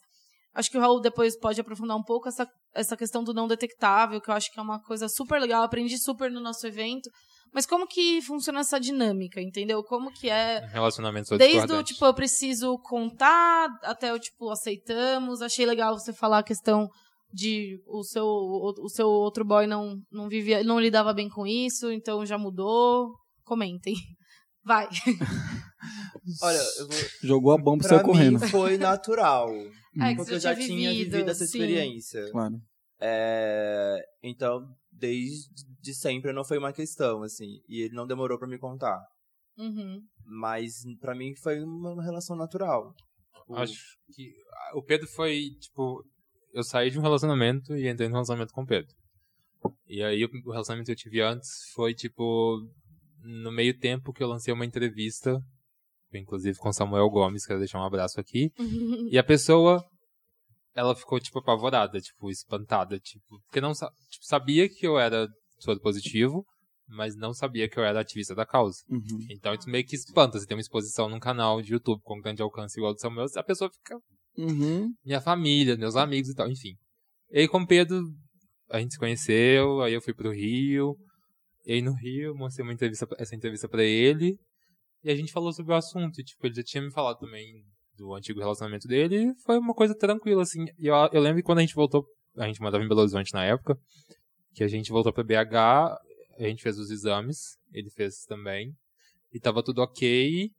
[0.54, 4.21] acho que o Raul depois pode aprofundar um pouco essa, essa questão do não detectável,
[4.21, 7.09] que eu acho que é uma coisa super legal, aprendi super no nosso evento,
[7.52, 9.83] mas como que funciona essa dinâmica, entendeu?
[9.83, 15.43] Como que é relacionamento só Desde o, tipo, eu preciso contar, até o, tipo, aceitamos.
[15.43, 16.88] Achei legal você falar a questão
[17.33, 21.47] de o seu, o, o seu outro boy não, não vivia, não lidava bem com
[21.47, 23.14] isso, então já mudou.
[23.45, 23.95] Comentem.
[24.64, 24.88] Vai.
[26.43, 26.99] Olha, eu vou...
[27.23, 28.38] Jogou a bomba e pra saiu correndo.
[28.40, 29.49] foi natural.
[30.00, 31.59] É, que porque você eu já tinha tinha vivido, vivido essa sim.
[31.59, 32.31] experiência.
[32.31, 32.55] Claro.
[33.00, 34.61] É, Então,
[34.99, 35.49] desde
[35.81, 37.61] de sempre não foi uma questão, assim.
[37.69, 39.00] E ele não demorou pra me contar.
[39.57, 40.02] Uhum.
[40.25, 42.95] Mas pra mim foi uma relação natural.
[42.95, 44.33] Tipo, Acho que
[44.75, 46.05] o Pedro foi, tipo,
[46.52, 48.95] eu saí de um relacionamento e entrei num relacionamento com o Pedro.
[49.87, 52.61] E aí o o relacionamento que eu tive antes foi, tipo,
[53.22, 55.40] no meio tempo que eu lancei uma entrevista,
[56.12, 58.51] inclusive com Samuel Gomes, quero deixar um abraço aqui.
[59.11, 59.83] E a pessoa,
[60.79, 65.27] ela ficou, tipo, apavorada, tipo, espantada, tipo, porque não tipo, sabia que eu era
[65.59, 66.47] soro positivo,
[66.87, 68.79] mas não sabia que eu era ativista da causa.
[68.88, 69.27] Uhum.
[69.29, 70.38] Então isso meio que espanta.
[70.38, 73.43] Você tem uma exposição num canal de YouTube com grande alcance igual do Samuel, a
[73.43, 73.99] pessoa fica.
[74.37, 74.95] Uhum.
[75.05, 76.77] Minha família, meus amigos e tal, enfim.
[77.33, 78.01] E aí com o Pedro,
[78.71, 80.97] a gente se conheceu, aí eu fui pro Rio.
[81.67, 84.38] E aí no Rio mostrei uma entrevista, essa entrevista pra ele.
[85.03, 86.21] E a gente falou sobre o assunto.
[86.21, 87.64] E, tipo, ele já tinha me falado também
[87.98, 89.16] do antigo relacionamento dele.
[89.16, 90.64] E foi uma coisa tranquila, assim.
[90.78, 92.06] E eu, eu lembro que quando a gente voltou,
[92.37, 93.76] a gente morava em Belo Horizonte na época,
[94.54, 95.98] que a gente voltou pra BH,
[96.38, 98.72] a gente fez os exames, ele fez também.
[99.32, 100.50] E tava tudo ok.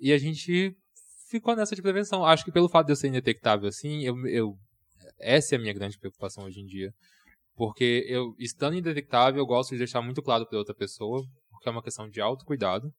[0.00, 0.74] E a gente
[1.28, 2.24] ficou nessa de prevenção.
[2.24, 4.58] Acho que pelo fato de eu ser indetectável assim, eu, eu
[5.18, 6.92] essa é a minha grande preocupação hoje em dia.
[7.54, 11.72] Porque eu, estando indetectável, eu gosto de deixar muito claro para outra pessoa, porque é
[11.72, 12.92] uma questão de autocuidado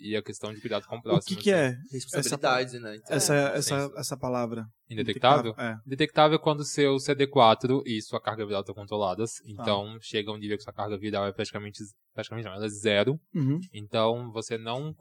[0.00, 1.36] e a questão de cuidado com o O próximo.
[1.36, 2.96] que, que é responsabilidade, né?
[2.96, 4.64] Então, essa, é, essa, essa palavra?
[4.88, 5.54] Indetectável?
[5.58, 5.76] É.
[5.86, 9.34] Detectável é quando seu CD4 e sua carga viral estão controladas.
[9.34, 9.42] Tá.
[9.46, 11.78] Então, chega um nível que sua carga viral é praticamente,
[12.14, 13.20] praticamente não, ela é zero.
[13.34, 13.60] Uhum.
[13.72, 14.94] Então, você não,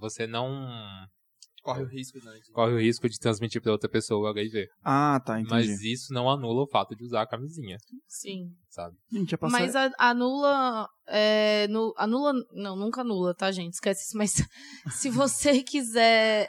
[0.00, 0.66] você não
[1.64, 2.32] corre o risco, né?
[2.44, 4.68] de- corre o risco de transmitir para outra pessoa o HIV.
[4.84, 5.50] Ah, tá, entendi.
[5.50, 8.50] Mas isso não anula o fato de usar a camisinha, Sim.
[8.68, 8.96] sabe?
[9.10, 9.58] Gente, passar...
[9.58, 10.86] Mas a- anula.
[11.08, 12.32] É, nu- anula.
[12.52, 13.72] Não, nunca anula, tá, gente?
[13.72, 14.16] Esquece isso.
[14.16, 14.34] Mas
[15.02, 16.48] se você quiser.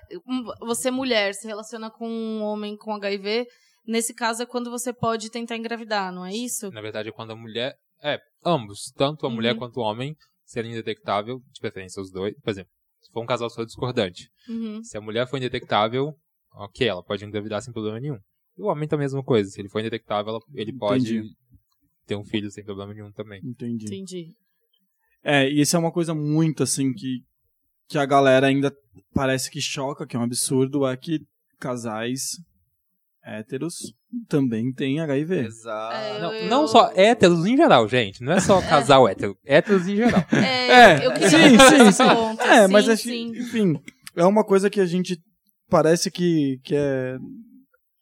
[0.60, 3.46] Você, mulher, se relaciona com um homem com HIV,
[3.88, 6.70] nesse caso é quando você pode tentar engravidar, não é isso?
[6.72, 7.74] Na verdade, é quando a mulher.
[8.04, 9.60] É, ambos, tanto a mulher Uhum.
[9.60, 12.36] quanto o homem, serem indetectável, de preferência os dois.
[12.44, 12.70] Por exemplo,
[13.16, 14.84] for um casal só discordante, Uhum.
[14.84, 16.14] se a mulher for indetectável,
[16.54, 18.18] ok, ela pode engravidar sem problema nenhum.
[18.58, 19.50] E o homem é a mesma coisa.
[19.50, 21.34] Se ele for indetectável, ela- ele pode Entendi.
[22.06, 23.40] ter um filho sem problema nenhum também.
[23.42, 23.86] Entendi.
[23.86, 24.34] Entendi.
[25.24, 27.22] É, e isso é uma coisa muito assim que,
[27.88, 28.76] que a galera ainda
[29.14, 31.20] parece que choca, que é um absurdo, é que
[31.58, 32.38] casais
[33.26, 33.94] héteros
[34.30, 35.46] também têm HIV.
[35.46, 35.96] Exato.
[35.96, 38.22] É, Não, eu- não só héteros em geral, gente.
[38.24, 39.36] Não é só casal hétero.
[39.46, 40.24] Héteros em geral.
[40.32, 42.04] É, É, eu queria sim, sim, sim.
[42.10, 42.42] ponto.
[42.42, 43.28] É, sim, mas é, sim.
[43.36, 43.74] enfim,
[44.16, 45.18] é uma coisa que a gente
[45.70, 47.18] parece que, que é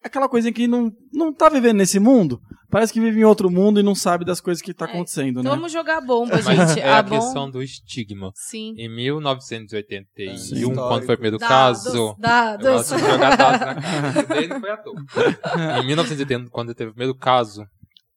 [0.04, 2.40] aquela coisa que não, não tá vivendo nesse mundo.
[2.70, 5.44] Parece que vive em outro mundo e não sabe das coisas que tá É, acontecendo,
[5.44, 5.50] né?
[5.50, 6.80] vamos jogar bomba, Mas gente.
[6.82, 8.32] é a bom- questão do estigma.
[8.36, 8.74] Sim.
[8.78, 10.74] Em 1981, Sim.
[10.76, 12.66] quando foi o primeiro Dados, caso, Eu dados.
[12.68, 14.96] gosto de jogar dados na cara dele, foi à toa.
[15.82, 17.66] Em 1980, quando teve o primeiro caso,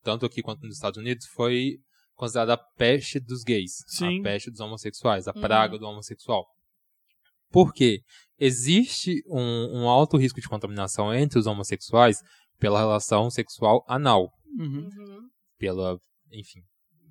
[0.03, 1.75] tanto aqui quanto nos Estados Unidos, foi
[2.15, 3.85] considerada a peste dos gays.
[3.87, 4.21] Sim.
[4.21, 5.41] A peste dos homossexuais, a Uhum.
[5.43, 6.47] praga do homossexual.
[7.51, 8.01] Por quê?
[8.39, 12.19] Existe um, um alto risco de contaminação entre os homossexuais
[12.59, 14.31] pela relação sexual anal.
[14.59, 14.89] Uhum.
[14.97, 15.29] Uhum.
[15.59, 15.99] Pela,
[16.33, 16.61] enfim,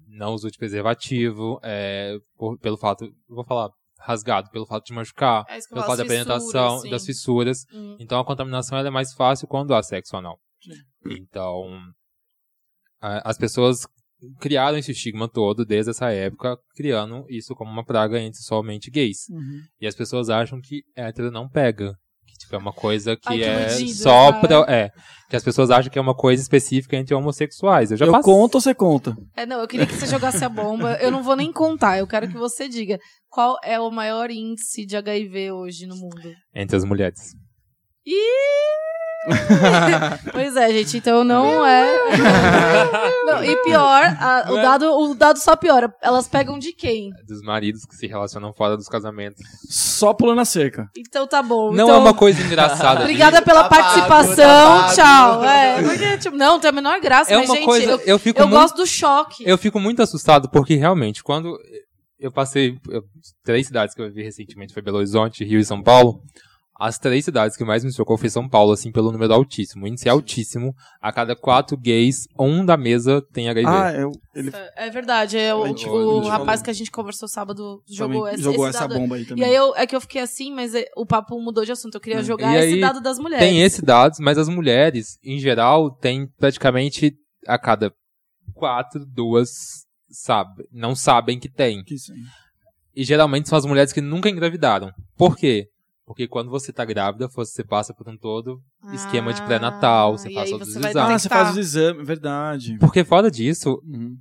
[0.08, 3.70] não uso de preservativo, é, por- pelo fato, vou falar
[4.00, 6.90] rasgado, pelo fato de machucar, É pelo fato da penetração, sim.
[6.92, 7.66] das fissuras.
[7.74, 7.96] Hum.
[8.00, 10.40] Então a contaminação ela é mais fácil quando há sexo anal.
[10.62, 10.74] Sim.
[11.18, 11.66] Então
[13.02, 13.88] a- as pessoas
[14.40, 19.28] criaram esse estigma todo desde essa época, criando isso como uma praga entre somente gays.
[19.30, 19.62] Uhum.
[19.80, 21.94] E as pessoas acham que hétero não pega.
[22.28, 24.40] Que tipo, é uma coisa que Ai, que é só né?
[24.42, 24.66] pra.
[24.68, 24.90] É.
[25.30, 27.92] Que as pessoas acham que é uma coisa específica entre homossexuais.
[27.92, 28.34] Eu já Eu passei.
[28.34, 29.16] conto ou você conta?
[29.36, 30.98] É, não, eu queria que você jogasse a bomba.
[31.02, 34.86] Eu não vou nem contar, eu quero que você diga qual é o maior índice
[34.86, 36.34] de HIV hoje no mundo.
[36.54, 37.34] Entre as mulheres.
[40.32, 41.86] Pois é, gente, então não é.
[43.26, 45.94] Não, e pior, a- o, dado, o dado só piora.
[46.02, 47.10] Elas pegam de quem?
[47.28, 49.42] Dos maridos que se relacionam fora dos casamentos.
[49.70, 50.88] Só pulando a cerca.
[50.98, 51.72] Então tá bom.
[51.72, 51.96] Não então...
[51.96, 53.02] é uma coisa engraçada.
[53.06, 54.96] Obrigada pela Tá pago, participação, tá pago.
[54.96, 55.44] tchau.
[55.46, 57.92] É, porque, tipo, não, tem a menor graça, É mas, uma gente, coisa.
[57.92, 59.44] eu, Eu, fico eu muito, gosto do choque.
[59.48, 61.58] eu fico muito assustado porque realmente, quando
[62.20, 62.78] eu passei.
[62.90, 63.04] eu-
[63.44, 66.20] três cidades que eu vi recentemente foi Belo Horizonte, Rio e São Paulo.
[66.78, 69.86] As três cidades que mais me chocou foi São Paulo, assim, pelo número altíssimo.
[69.86, 70.76] O índice é altíssimo.
[71.02, 73.68] A cada quatro gays, um da mesa tem HIV.
[73.70, 76.64] Ah, eu, ele É verdade, é o, gente- o a gente rapaz falou.
[76.66, 79.00] que a gente conversou sábado jogou, também esse, jogou esse essa dado.
[79.00, 79.42] bomba aí também.
[79.42, 81.96] E aí eu, é que eu fiquei assim, mas é, o papo mudou de assunto.
[81.96, 82.24] Eu queria É.
[82.24, 83.48] jogar E esse dado das mulheres.
[83.48, 87.16] Tem esse dado, mas as mulheres, em geral, têm praticamente
[87.48, 87.94] a cada
[88.54, 91.84] quatro, duas sabe, não sabem que tem.
[91.86, 92.14] Que sim.
[92.94, 94.92] E geralmente são as mulheres que nunca engravidaram.
[95.18, 95.68] Por quê?
[96.06, 98.60] Porque quando você tá grávida, você passa por um todo
[98.94, 101.12] esquema de pré-natal, você Ah, e faz todos você os exames.
[101.12, 102.78] Ah, você faz os exames, verdade.
[102.80, 104.16] Porque fora disso, Uhum.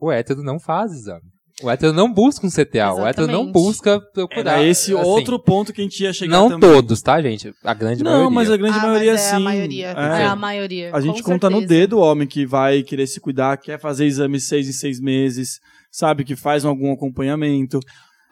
[0.00, 1.22] o hétero não faz exame.
[1.62, 3.52] O hétero não busca um CTA, o hétero não Exatamente.
[3.52, 4.52] busca procurar.
[4.60, 6.68] Era esse assim, outro ponto que a gente ia chegar Não também.
[6.70, 7.52] todos, tá, gente?
[7.62, 8.30] A grande Não, maioria.
[8.30, 9.36] mas a grande Ah, maioria mas é sim.
[9.36, 9.86] a maioria.
[9.88, 10.22] É.
[10.22, 10.90] É a maioria.
[10.96, 11.80] A gente conta no certeza.
[11.80, 15.60] dedo o homem que vai querer se cuidar, quer fazer exame seis em seis meses,
[15.92, 16.24] sabe?
[16.24, 17.78] Que faz algum acompanhamento.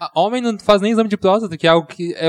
[0.01, 2.29] A- Homem não faz nem exame de próstata, que é algo que é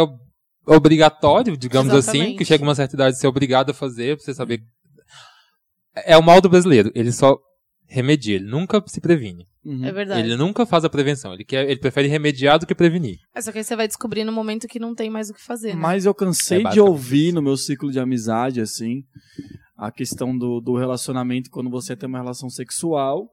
[0.70, 2.38] obrigatório, digamos assim, Exatamente.
[2.38, 4.62] que chega uma certa idade de ser obrigado a fazer, pra você saber.
[5.96, 6.92] É o mal do brasileiro.
[6.96, 7.38] Ele só
[7.88, 9.48] remedia, ele nunca se previne.
[9.66, 9.84] Uhum.
[9.84, 10.22] É verdade.
[10.22, 11.34] Ele nunca faz a prevenção.
[11.34, 13.18] Ele, quer, ele prefere remediar do que prevenir.
[13.36, 15.44] É, só que aí você vai descobrir no momento que não tem mais o que
[15.44, 15.82] fazer, né?
[15.82, 17.36] Mas eu cansei É de ouvir isso.
[17.36, 19.04] no meu ciclo de amizade, assim,
[19.76, 23.28] a questão do, do relacionamento quando você tem uma relação sexual,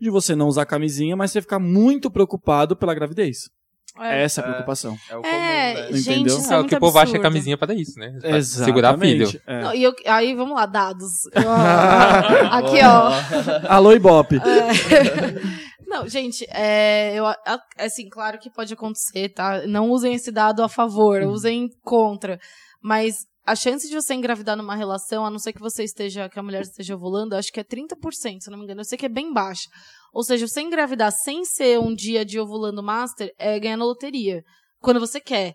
[0.00, 3.50] de você não usar camisinha, mas você ficar muito preocupado pela gravidez.
[4.00, 4.22] É.
[4.22, 4.50] Essa é a É.
[4.50, 4.96] preocupação.
[5.10, 5.86] É o comum, É, né?
[5.92, 6.38] gente, Entendeu?
[6.38, 7.22] isso é é o que o povo acha que é absurdo.
[7.22, 8.16] camisinha para isso, né?
[8.20, 9.26] Pra segurar Exatamente.
[9.26, 9.42] filho.
[9.46, 9.60] É.
[9.62, 11.10] Não, e eu- aí, vamos lá, dados.
[12.50, 13.68] Aqui, ó.
[13.68, 14.36] Alô, Ibope.
[14.36, 14.40] É.
[15.86, 17.36] Não, gente, é, eu, a-
[17.78, 19.66] assim, claro que pode acontecer, tá?
[19.66, 22.38] Não usem esse dado a favor, usem contra.
[22.80, 26.38] Mas a chance de você engravidar numa relação, a não ser que você esteja, que
[26.38, 28.80] a mulher esteja ovulando, acho que é 30%, se não me engano.
[28.80, 29.68] Eu sei que é bem baixa.
[30.12, 34.42] Ou seja, você engravidar sem ser um dia de ovulando master é ganhar na loteria.
[34.80, 35.54] Quando você quer.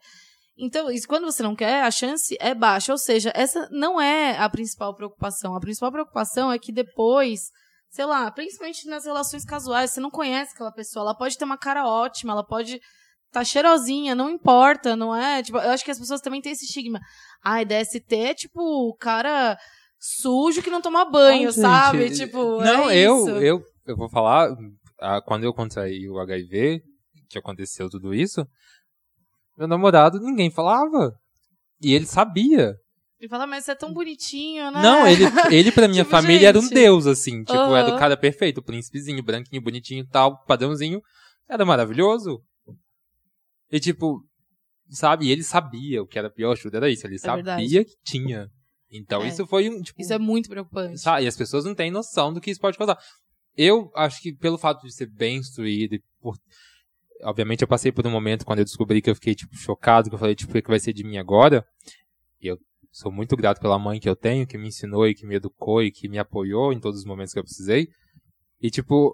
[0.57, 2.91] Então, isso, quando você não quer, a chance é baixa.
[2.91, 5.55] Ou seja, essa não é a principal preocupação.
[5.55, 7.41] A principal preocupação é que depois,
[7.89, 11.03] sei lá, principalmente nas relações casuais, você não conhece aquela pessoa.
[11.03, 12.79] Ela pode ter uma cara ótima, ela pode
[13.39, 15.43] tá cheirosinha, não importa, não é?
[15.43, 16.99] Tipo, eu acho que as pessoas também têm esse estigma.
[17.43, 19.57] Ai, DST é tipo o cara
[19.99, 22.09] sujo que não toma banho, Ai, gente, sabe?
[22.11, 23.29] Tipo, Não, é eu, isso.
[23.31, 24.49] eu, eu vou falar,
[25.25, 26.81] quando eu contraí o HIV,
[27.29, 28.45] que aconteceu tudo isso,
[29.57, 31.13] meu namorado, ninguém falava.
[31.81, 32.73] E ele sabia.
[33.19, 34.81] E fala, mas você é tão bonitinho, né?
[34.81, 36.73] Não, ele, ele pra minha Tipo, família era um gente.
[36.73, 37.43] deus, assim.
[37.43, 41.01] Tipo, era o cara perfeito, o príncipezinho, branquinho, bonitinho e tal, padrãozinho.
[41.49, 42.41] Era maravilhoso.
[43.75, 44.23] E tipo,
[44.89, 47.05] sabe, ele sabia o que era pior, tudo era isso.
[47.05, 47.83] Ele sabia verdade.
[47.85, 48.49] que tinha.
[48.89, 49.27] Então É.
[49.27, 50.97] isso foi um, tipo, Isso é muito preocupante.
[51.01, 51.25] Sabe?
[51.25, 52.97] E as pessoas não têm noção do que isso pode causar.
[53.57, 56.37] Eu acho que pelo fato de ser bem instruído e por...
[57.23, 60.15] Obviamente eu passei por um momento quando eu descobri que eu fiquei, tipo, chocado, que
[60.15, 61.65] eu falei, tipo, o que vai ser de mim agora?
[62.41, 62.57] E eu
[62.93, 65.83] sou muito grato pela mãe que eu tenho, que me ensinou e que me educou
[65.83, 67.89] e que me apoiou em todos os momentos que eu precisei.
[68.61, 69.13] E, tipo,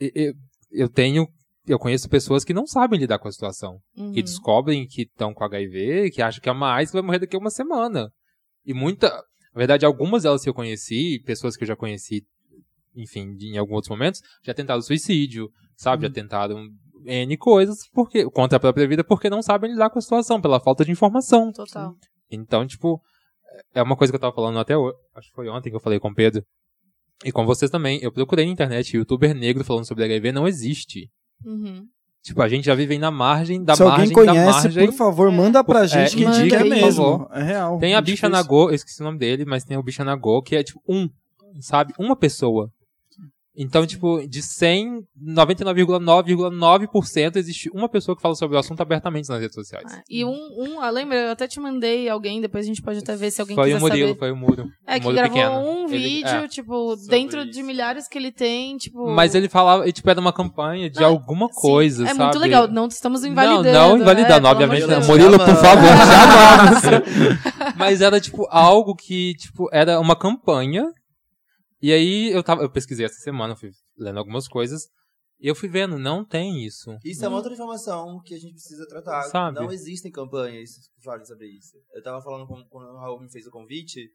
[0.00, 0.34] e- e-
[0.72, 1.28] eu tenho...
[1.68, 4.12] Eu conheço pessoas que não sabem lidar com a situação Uhum.
[4.12, 7.18] que descobrem que estão com HIV, que acham que é uma AIDS que vai morrer
[7.18, 8.10] daqui a uma semana.
[8.64, 9.08] E muita.
[9.08, 12.22] Na verdade, algumas delas que eu conheci, pessoas que eu já conheci,
[12.94, 16.06] enfim, em alguns outros momentos, já tentaram suicídio, sabe?
[16.06, 16.68] Já tentaram
[17.04, 20.60] N coisas porque, contra a própria vida porque não sabem lidar com a situação, pela
[20.60, 21.50] falta de informação.
[21.52, 21.94] Total.
[22.30, 23.00] Então, tipo,
[23.74, 25.80] é uma coisa que eu tava falando até hoje, acho que foi ontem que eu
[25.80, 26.44] falei com o Pedro.
[27.24, 27.98] E com vocês também.
[28.00, 31.10] Eu procurei na internet, youtuber negro falando sobre HIV não existe.
[31.44, 31.86] Uhum.
[32.22, 34.86] Tipo, a gente já vive na margem da Se margem alguém da conhece, margem.
[34.86, 37.28] por favor, manda pra É, gente que manda diga é aí, mesmo.
[37.32, 37.78] É real.
[37.78, 38.30] Tem a É bicha difícil.
[38.30, 40.62] na Go, eu esqueci o nome dele, mas tem o bicha na Go, que é
[40.62, 41.08] tipo um,
[41.60, 41.94] sabe?
[41.98, 42.70] Uma pessoa.
[43.60, 49.40] Então, tipo, de 100, 99,9,9% existe uma pessoa que fala sobre o assunto abertamente nas
[49.40, 49.84] redes sociais.
[49.92, 52.98] Ah, E um, um ah, lembra, eu até te mandei alguém, depois a gente pode
[52.98, 54.18] até ver se alguém foi quiser o Murilo, saber.
[54.20, 54.68] foi o Muro.
[54.86, 55.58] É, o que Muro gravou pequeno.
[55.58, 56.48] um Ele- vídeo, é.
[56.48, 57.50] tipo, dentro isso.
[57.50, 59.10] de milhares que ele tem, tipo...
[59.10, 62.22] Mas ele falava, e, tipo, era uma campanha de Não, alguma sim, coisa, É sabe?
[62.22, 63.72] muito legal, não estamos invalidando.
[63.72, 64.82] Não, não é, invalidando, pelo obviamente.
[64.82, 64.88] não.
[64.88, 65.06] Deus.
[65.08, 65.90] Murilo, por favor,
[66.80, 67.74] chama.
[67.76, 70.84] Mas era, tipo, algo que, tipo, era uma campanha.
[71.80, 74.88] E aí eu tava, eu pesquisei essa semana, fui lendo algumas coisas.
[75.40, 76.96] E eu fui vendo, não tem isso.
[77.04, 79.22] Isso é uma outra informação que a gente precisa tratar.
[79.22, 79.60] Sabe?
[79.60, 81.76] Não existem campanhas que falem sobre isso.
[81.92, 84.10] Eu tava falando com, quando o Raul me fez o convite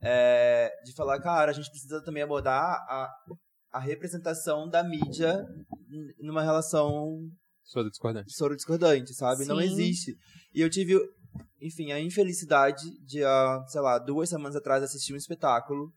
[0.00, 2.54] é, de falar, cara, a gente precisa também abordar
[2.88, 3.10] a,
[3.72, 5.44] a representação da mídia
[6.20, 7.28] numa relação
[7.64, 8.32] Sou discordante.
[8.32, 9.44] soro discordante, sabe?
[9.44, 9.64] Não Sim.
[9.64, 10.16] existe.
[10.54, 10.96] E eu tive,
[11.60, 15.92] enfim, a infelicidade de, há, sei lá, duas semanas atrás assistir um espetáculo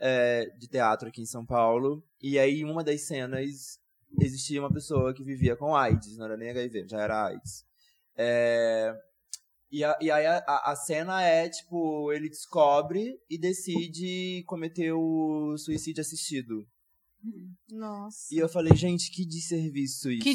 [0.00, 2.02] é, de teatro aqui em São Paulo.
[2.20, 3.78] E aí, em uma das cenas,
[4.20, 7.64] existia uma pessoa que vivia com AIDS, não era nem HIV, já era AIDS.
[8.16, 8.92] É,
[9.70, 15.56] e, a- e aí a, a- cena é, tipo, ele descobre e decide cometer o
[15.58, 16.66] suicídio assistido.
[17.70, 18.32] Nossa.
[18.32, 20.22] E eu falei, gente, que desserviço isso.
[20.22, 20.34] Que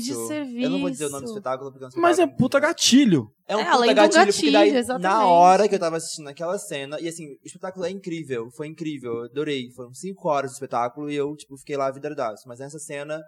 [0.64, 1.38] Eu não vou dizer o nome do desserviço.
[1.38, 3.34] espetáculo porque é um Mas é puta gatilho.
[3.48, 5.04] É um É, puta além do gatilho, porque daí, gatilho, exatamente.
[5.04, 8.68] na hora que eu tava assistindo aquela cena, e assim, o espetáculo é incrível, foi
[8.68, 9.72] incrível, eu adorei.
[9.72, 12.48] Foram cinco horas de espetáculo e eu, tipo, fiquei lá vidradaço.
[12.48, 13.22] Mas nessa cena,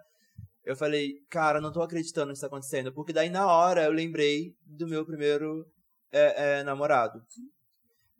[0.64, 2.92] eu falei, cara, não tô acreditando nisso tá acontecendo.
[2.92, 5.66] Porque daí, na hora, eu lembrei do meu primeiro
[6.12, 7.20] é, é, namorado.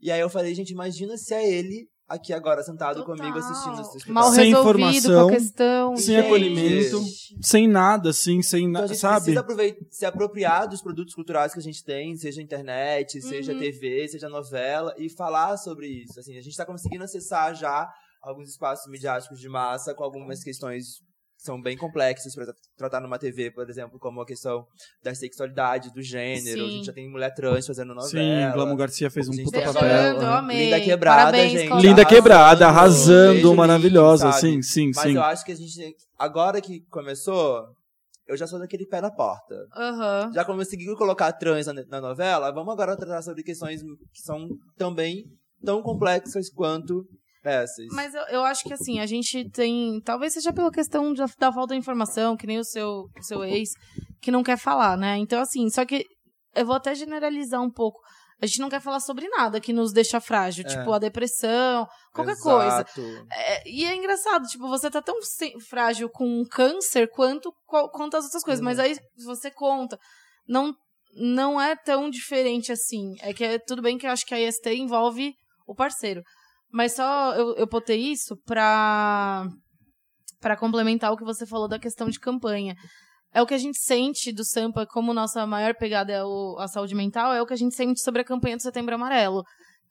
[0.01, 3.17] E aí eu falei, gente, imagina se é ele aqui agora, sentado Total.
[3.17, 4.15] comigo assistindo esse espetáculo.
[4.15, 5.97] Mal Sem informação, com a questão.
[5.97, 6.27] sem gente.
[6.27, 7.03] acolhimento.
[7.43, 9.17] Sem nada, assim, sem Então a nada, gente sabe?
[9.17, 13.59] precisa aproveitar, se apropriar dos produtos culturais que a gente tem, seja internet, seja Uhum.
[13.59, 16.19] TV, seja novela, e falar sobre isso.
[16.21, 17.89] Assim, a gente está conseguindo acessar já
[18.23, 21.06] alguns espaços midiáticos de massa com algumas questões que
[21.47, 24.67] são bem complexas para tratar numa TV, por exemplo, como a questão
[25.03, 26.65] da sexualidade, do gênero.
[26.65, 26.71] A Sim.
[26.73, 28.09] gente já tem mulher trans fazendo novela.
[28.49, 30.21] Sim, Glamour Garcia fez um puta papel.
[30.21, 30.65] Amei.
[30.65, 31.81] Linda Quebrada, Parabéns, gente.
[31.83, 34.33] Linda quebrada, Arrasando, maravilhosa.
[34.33, 34.41] sabe?
[34.41, 35.15] Sim, sim, Mas sim.
[35.15, 37.65] eu acho que a gente, agora que começou,
[38.27, 39.55] eu já sou daquele pé na porta.
[39.77, 40.33] Aham.
[40.35, 43.81] Já conseguiu colocar trans na, na novela, vamos agora tratar sobre questões
[44.13, 45.25] que são também
[45.65, 47.05] tão complexas quanto
[47.47, 47.87] essas.
[47.93, 50.01] Mas eu, eu acho que assim, a gente tem.
[50.05, 53.45] Talvez seja pela questão da, da falta de informação, que nem o seu, o seu
[53.45, 53.71] ex,
[54.21, 55.17] que não quer falar, né?
[55.19, 56.05] Então, assim, só que
[56.55, 57.99] eu vou até generalizar um pouco.
[58.41, 60.69] A gente não quer falar sobre nada que nos deixa frágil, É.
[60.69, 62.67] tipo a depressão, qualquer coisa.
[62.83, 63.01] Exato.
[63.33, 65.15] É, e é engraçado, tipo, você tá tão
[65.71, 68.61] frágil com um câncer quanto, qual- quanto as outras coisas.
[68.61, 68.65] Uhum.
[68.67, 69.99] Mas aí você conta.
[70.47, 70.75] Não,
[71.19, 73.15] não é tão diferente assim.
[73.23, 75.33] É que é, tudo bem que eu acho que a IST envolve
[75.67, 76.23] o parceiro.
[76.73, 79.47] Mas só eu, eu botei isso pra,
[80.41, 82.75] pra complementar o que você falou da questão de campanha.
[83.33, 86.69] É o que a gente sente do Sampa, como nossa maior pegada é o- a
[86.69, 89.43] saúde mental, é o que a gente sente sobre a campanha do Setembro Amarelo.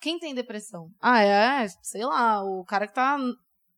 [0.01, 0.87] Quem tem depressão?
[1.01, 3.17] Ah, é, sei lá, o cara que tá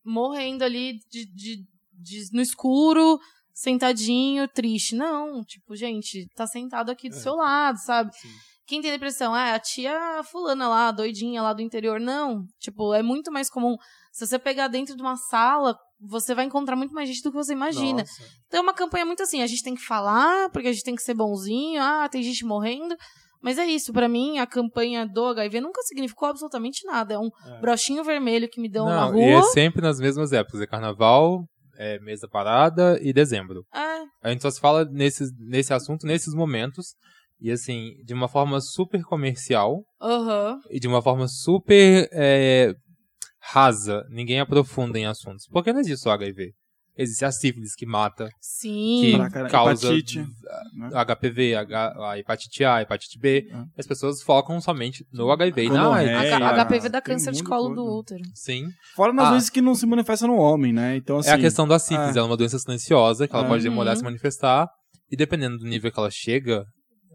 [0.04, 3.18] morrendo ali de, de- de- no escuro,
[3.52, 4.94] sentadinho, triste.
[4.96, 7.18] Não, tipo, gente, tá sentado aqui do É.
[7.20, 8.10] seu lado, sabe?
[8.14, 8.28] Sim.
[8.68, 9.32] Quem tem depressão?
[9.34, 9.98] Ah, é a tia
[10.30, 11.98] fulana lá, doidinha lá do interior.
[11.98, 13.76] Não, tipo, é muito mais comum.
[14.12, 17.36] Se você pegar dentro de uma sala, você vai encontrar muito mais gente do que
[17.36, 18.00] você imagina.
[18.02, 18.22] Nossa.
[18.46, 20.94] Então é uma campanha muito assim, a gente tem que falar, porque a gente tem
[20.94, 22.94] que ser bonzinho, ah, tem gente morrendo.
[23.40, 27.14] Mas é isso, pra mim, a campanha do HIV nunca significou absolutamente nada.
[27.14, 27.60] É um É.
[27.60, 29.22] brochinho vermelho que me dão na Não, rua.
[29.22, 30.60] e é sempre nas mesmas épocas.
[30.60, 31.44] É carnaval,
[31.78, 33.64] é mês da parada e dezembro.
[33.72, 36.94] É, A gente só se fala nesses, nesse assunto nesses momentos.
[37.40, 40.58] E assim, de uma forma super comercial aham.
[40.70, 42.74] e de uma forma super é,
[43.40, 44.04] rasa.
[44.10, 45.46] Ninguém aprofunda em assuntos.
[45.50, 46.52] Porque não existe só HIV.
[47.00, 49.02] Existe a sífilis que mata, Sim.
[49.22, 50.18] que caralho, causa hepatite,
[50.76, 50.90] né?
[50.92, 53.48] HPV, H- a hepatite A, a hepatite B.
[53.52, 53.64] Ah.
[53.78, 56.12] As pessoas focam somente no HIV e na AIDS.
[56.12, 58.24] A, É, HPV dá câncer de colo do útero.
[58.34, 58.66] Sim.
[58.96, 59.32] Fora nas Ah.
[59.34, 60.96] vezes que não se manifesta no homem, né?
[60.96, 61.30] Então, assim.
[61.30, 62.18] é a questão da sífilis, é.
[62.18, 63.48] ela é uma doença silenciosa, que ela É.
[63.48, 63.98] pode demorar a Uhum.
[63.98, 64.68] se manifestar,
[65.08, 66.64] e dependendo do nível que ela chega,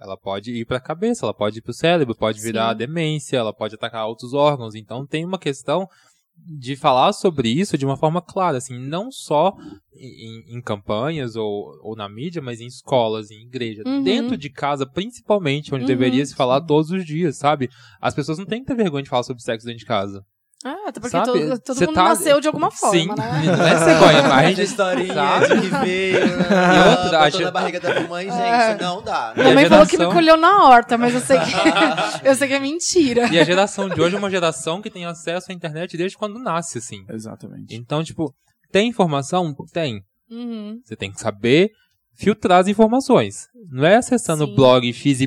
[0.04, 2.78] ela pode ir pra cabeça, ela pode ir pro cérebro, pode virar Sim.
[2.78, 4.76] demência, ela pode atacar outros órgãos.
[4.76, 5.88] Então tem uma questão
[6.36, 9.54] de falar sobre isso de uma forma clara, assim, não só
[9.96, 14.04] em, em campanhas ou, ou na mídia, mas em escolas, em igreja, Uhum.
[14.04, 15.88] dentro de casa, principalmente, onde Uhum.
[15.88, 17.70] deveria se falar todos os dias, sabe?
[18.02, 20.26] As pessoas não têm que ter vergonha de falar sobre sexo dentro de casa.
[20.66, 21.26] Ah, até porque Sabe?
[21.26, 23.16] todo, todo mundo tá- nasceu de alguma forma, Sim, né?
[23.58, 25.48] não é cegonha, mas a Essa historinha sabe.
[25.48, 28.78] de que veio, E né, outra, a botou gente- na barriga da mamãe, gente, É.
[28.82, 29.34] não dá.
[29.36, 31.44] E a Minha mãe falou que me geração- colheu na horta, mas eu sei que,
[32.28, 33.28] eu sei que é mentira.
[33.28, 36.40] E a geração de hoje é uma geração que tem acesso à internet desde quando
[36.40, 37.04] nasce, assim.
[37.10, 37.76] Exatamente.
[37.76, 38.34] Então, tipo,
[38.72, 39.54] tem informação?
[39.74, 40.02] Tem.
[40.32, 40.80] Uhum.
[40.84, 41.70] Você tem que saber
[42.14, 43.48] filtrar as informações.
[43.72, 44.52] Não é acessando Sim.
[44.52, 45.20] o blog xyz,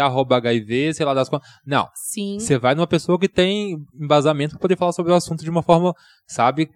[0.00, 1.46] arroba HIV, sei lá das coisas.
[1.64, 1.88] Não.
[1.94, 2.38] Sim.
[2.38, 5.62] Você vai numa pessoa que tem embasamento para poder falar sobre o assunto de uma
[5.62, 5.94] forma,
[6.26, 6.70] sabe,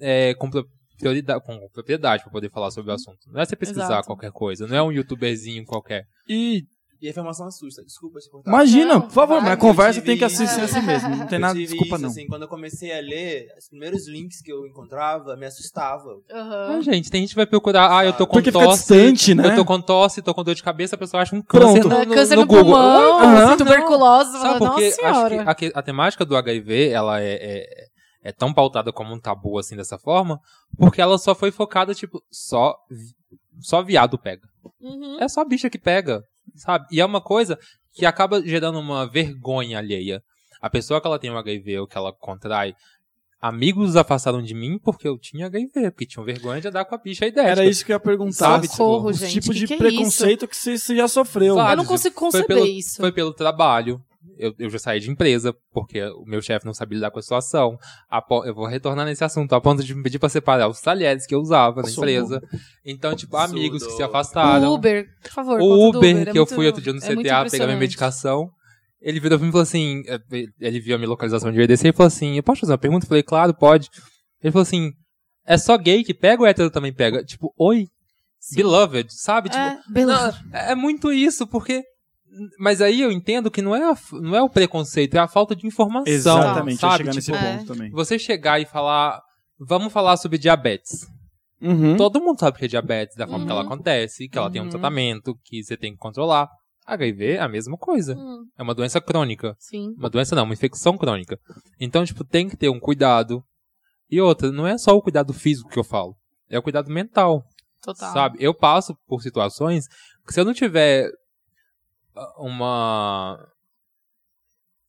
[0.00, 0.50] é, com,
[0.98, 3.30] prioridade, com propriedade para poder falar sobre o assunto.
[3.30, 4.06] Não é você pesquisar Exato.
[4.06, 6.06] qualquer coisa, não é um youtuberzinho qualquer.
[6.28, 6.64] E
[7.04, 8.48] E a informação assusta, desculpa te cortar.
[8.50, 10.42] imagina, Não, por favor, mas a conversa tem que isso.
[10.42, 11.10] assistir assim mesmo.
[11.10, 12.08] Não tem Eu nada, tive desculpa isso, não.
[12.08, 16.22] assim, quando eu comecei a ler, os primeiros links que eu encontrava me assustavam.
[16.32, 16.76] Aham.
[16.78, 19.34] Ah, gente, tem gente que vai procurar, ah, eu tô com Porque fica tosse, distante,
[19.34, 19.48] né?
[19.48, 21.74] eu tô com tosse, tô com dor de cabeça, a pessoa acha um Pronto.
[21.74, 22.64] câncer no, É, no, câncer no no, Google.
[22.72, 23.56] pulmão, Aham.
[23.58, 24.30] tuberculose.
[24.32, 25.54] você Sabe porque Nossa acho senhora.
[25.54, 27.66] que a, a temática do HIV, ela é, é,
[28.22, 30.40] é tão pautada como um tabu, assim, dessa forma,
[30.78, 33.12] porque ela só foi focada, tipo, só, vi-
[33.60, 34.48] só viado pega.
[34.80, 35.18] Uhum.
[35.20, 36.22] É só bicha que pega,
[36.54, 36.86] sabe?
[36.90, 37.58] E é uma coisa
[37.92, 40.22] que acaba gerando uma vergonha alheia.
[40.60, 42.74] A pessoa que ela tem o HIV ou que ela contrai,
[43.40, 46.98] amigos afastaram de mim porque eu tinha HIV, porque tinham vergonha de andar com a
[46.98, 47.50] bicha idética.
[47.52, 48.32] Era isso que eu ia perguntar.
[48.32, 51.06] Sabe, tipo, Socorro, os gente, tipos que de que é preconceito que você, você já
[51.06, 51.54] sofreu.
[51.56, 51.72] Vários.
[51.72, 52.96] Eu não consigo Foi conceber pelo- isso.
[52.96, 54.02] Foi pelo trabalho.
[54.36, 57.22] Eu, eu já saí de empresa, porque o meu chefe não sabia lidar com a
[57.22, 57.76] situação.
[58.44, 61.34] Eu vou retornar nesse assunto, a ponto de me pedir pra separar os talheres que
[61.34, 62.40] eu usava na empresa.
[62.84, 63.58] Então, tipo, Absurdo.
[63.60, 64.70] amigos que se afastaram.
[64.70, 65.60] O Uber, por favor.
[65.60, 67.78] O Uber, Uber, é que eu muito- fui outro dia no é CTA pegar minha
[67.78, 68.50] medicação.
[69.00, 70.18] Ele virou pra mim e falou assim: eh,
[70.60, 73.04] ele viu a minha localização de EDC e falou assim: Eu posso fazer uma pergunta?
[73.04, 73.88] Eu falei, claro, pode.
[74.42, 74.90] Ele falou assim:
[75.46, 77.22] É só gay que pega ou hétero também pega?
[77.22, 77.86] Tipo, oi,
[78.40, 78.56] Sim.
[78.56, 79.50] beloved, sabe?
[79.50, 80.40] Tipo, É, beleza.
[80.50, 81.82] não, é muito isso, porque.
[82.58, 85.54] Mas aí eu entendo que não é, a- não é o preconceito, é a falta
[85.54, 86.12] de informação.
[86.12, 86.96] Exatamente, ia sabe?
[86.98, 87.56] chegar nesse Tipo, É.
[87.58, 87.90] ponto também.
[87.90, 89.20] Você chegar e falar.
[89.58, 91.06] Vamos falar sobre diabetes.
[91.62, 91.96] Uhum.
[91.96, 93.66] Todo mundo sabe que é diabetes, da forma que ela Uhum.
[93.68, 94.70] acontece, que ela tem um Uhum.
[94.70, 96.48] tratamento, que você tem que controlar.
[96.86, 98.14] HIV é a mesma coisa.
[98.14, 99.56] Hum, É uma doença crônica.
[99.58, 99.94] sim.
[99.96, 101.38] Uma doença não, uma infecção crônica.
[101.80, 103.42] Então, tipo, tem que ter um cuidado.
[104.10, 106.14] E outra, não é só o cuidado físico que eu falo.
[106.50, 107.42] É o cuidado mental.
[107.82, 108.12] Total.
[108.12, 108.36] Sabe?
[108.40, 109.86] Eu passo por situações
[110.26, 111.08] que se eu não tiver
[112.38, 113.38] uma.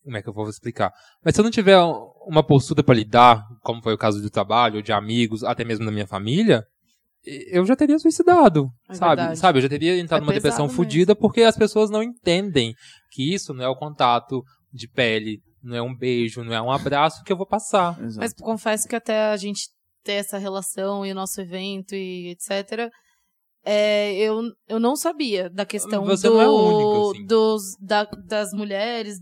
[0.04, 0.92] Como é que eu vou explicar?
[1.24, 1.80] Mas se eu não tiver
[2.28, 5.92] uma postura pra lidar, como foi o caso do trabalho, de amigos, até mesmo da
[5.92, 6.64] minha família,
[7.26, 9.16] eu já teria suicidado, É sabe?
[9.16, 9.40] verdade.
[9.40, 9.58] Sabe?
[9.58, 12.76] Eu já teria entrado É numa depressão fodida porque as pessoas não entendem
[13.12, 16.72] que isso não é o contato de pele, não é um beijo, não é um
[16.72, 18.00] abraço que eu vou passar.
[18.00, 18.20] Exato.
[18.20, 19.70] Mas confesso que até a gente
[20.04, 22.92] ter essa relação e o nosso evento e etc.
[23.66, 27.26] é, eu, eu não sabia da questão Você do, não é único, assim.
[27.26, 29.18] dos, da- das mulheres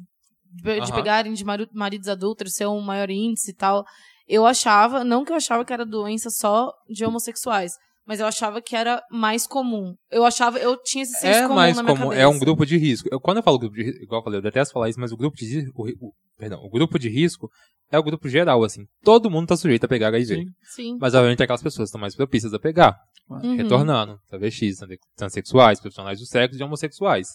[0.45, 0.91] de, Aham.
[0.93, 3.83] pegarem de mari- maridos adultos, ser um maior índice e tal.
[4.27, 7.73] Eu achava, não que eu achava que era doença só de homossexuais,
[8.05, 9.95] mas eu achava que era mais comum.
[10.11, 12.21] Eu achava, eu tinha esse senso é comum mais na minha comum, cabeça.
[12.21, 13.07] é um grupo de risco.
[13.11, 15.11] Eu, quando eu falo grupo de risco, igual eu falei, eu detesto falar isso, mas
[15.11, 17.49] o grupo de risco, o, o- perdão, o grupo de risco
[17.91, 18.85] é o grupo geral, assim.
[19.03, 20.35] Todo mundo tá sujeito a pegar HIV.
[20.35, 20.45] Sim.
[20.75, 20.97] Sim.
[20.99, 22.97] Mas obviamente aquelas pessoas estão mais propícias a pegar.
[23.29, 23.55] Uhum.
[23.55, 27.27] Retornando, travestis, trans- transexuais, profissionais do sexo e homossexuais.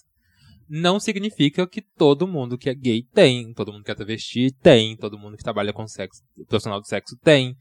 [0.69, 4.97] Não significa que todo mundo que é gay tem, todo mundo que é travesti tem,
[4.99, 7.55] todo mundo que trabalha com sexo, profissional do sexo tem.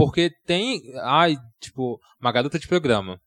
[0.00, 3.20] Porque tem, ai, tipo, uma garota de programa,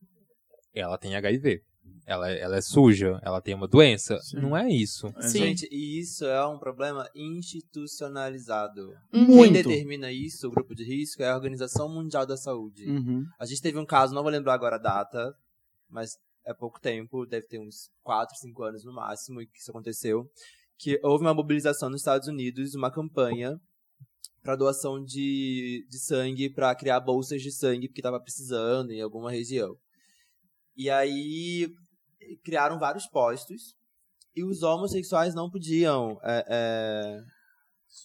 [0.74, 1.62] ela tem HIV.
[2.06, 4.20] Ela, é- ela é suja, ela tem uma doença.
[4.20, 4.38] Sim.
[4.38, 5.14] Não é isso.
[5.22, 5.40] Sim.
[5.40, 8.90] Gente, e isso é um problema institucionalizado.
[9.14, 9.26] Uhum.
[9.26, 9.54] Quem Muito.
[9.54, 12.90] determina isso, o grupo de risco, é a Organização Mundial da Saúde.
[12.90, 13.24] Uhum.
[13.40, 15.34] A gente teve um caso, não vou lembrar agora a data,
[15.90, 20.26] mas é pouco tempo, deve ter uns 4, 5 anos no máximo que isso aconteceu,
[20.78, 23.58] que houve uma mobilização nos Estados Unidos, uma campanha
[24.44, 29.32] para doação de, de sangue, para criar bolsas de sangue, porque estava precisando em alguma
[29.32, 29.76] região.
[30.76, 31.68] E aí
[32.44, 33.76] criaram vários postos
[34.36, 37.22] e os homossexuais não podiam é, é,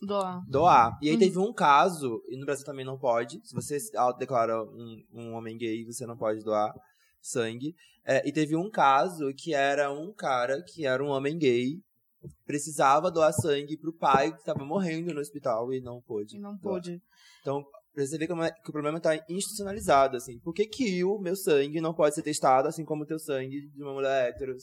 [0.06, 0.42] Doar.
[0.46, 0.98] doar.
[1.02, 1.18] E aí Uhum.
[1.18, 5.32] teve um caso, e no Brasil também não pode, se você se autodeclara um, um
[5.34, 6.72] homem gay, você não pode doar
[7.20, 7.74] sangue.
[8.04, 11.80] É, e teve um caso que era um cara que era um homem gay,
[12.44, 16.36] precisava doar sangue pro pai que estava morrendo no hospital e não pôde.
[16.36, 17.00] E não pôde.
[17.40, 17.62] Então,
[17.94, 20.38] pra você ver é- que o problema tá institucionalizado, assim.
[20.40, 23.68] Por que que o meu sangue não pode ser testado, assim como o teu sangue
[23.68, 24.54] de uma mulher hétero?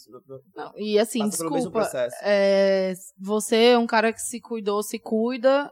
[0.56, 1.90] Não, e assim, Passa desculpa,
[2.24, 5.70] é, você é um cara que se cuidou, se cuida,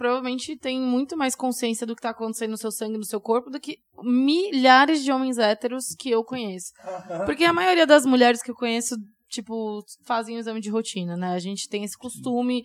[0.00, 3.50] provavelmente tem muito mais consciência do que tá acontecendo no seu sangue, no seu corpo,
[3.50, 6.72] do que milhares de homens héteros que eu conheço.
[7.26, 8.96] Porque a maioria das mulheres que eu conheço,
[9.30, 11.32] tipo, fazem o exame de rotina, né?
[11.34, 12.62] A gente tem esse costume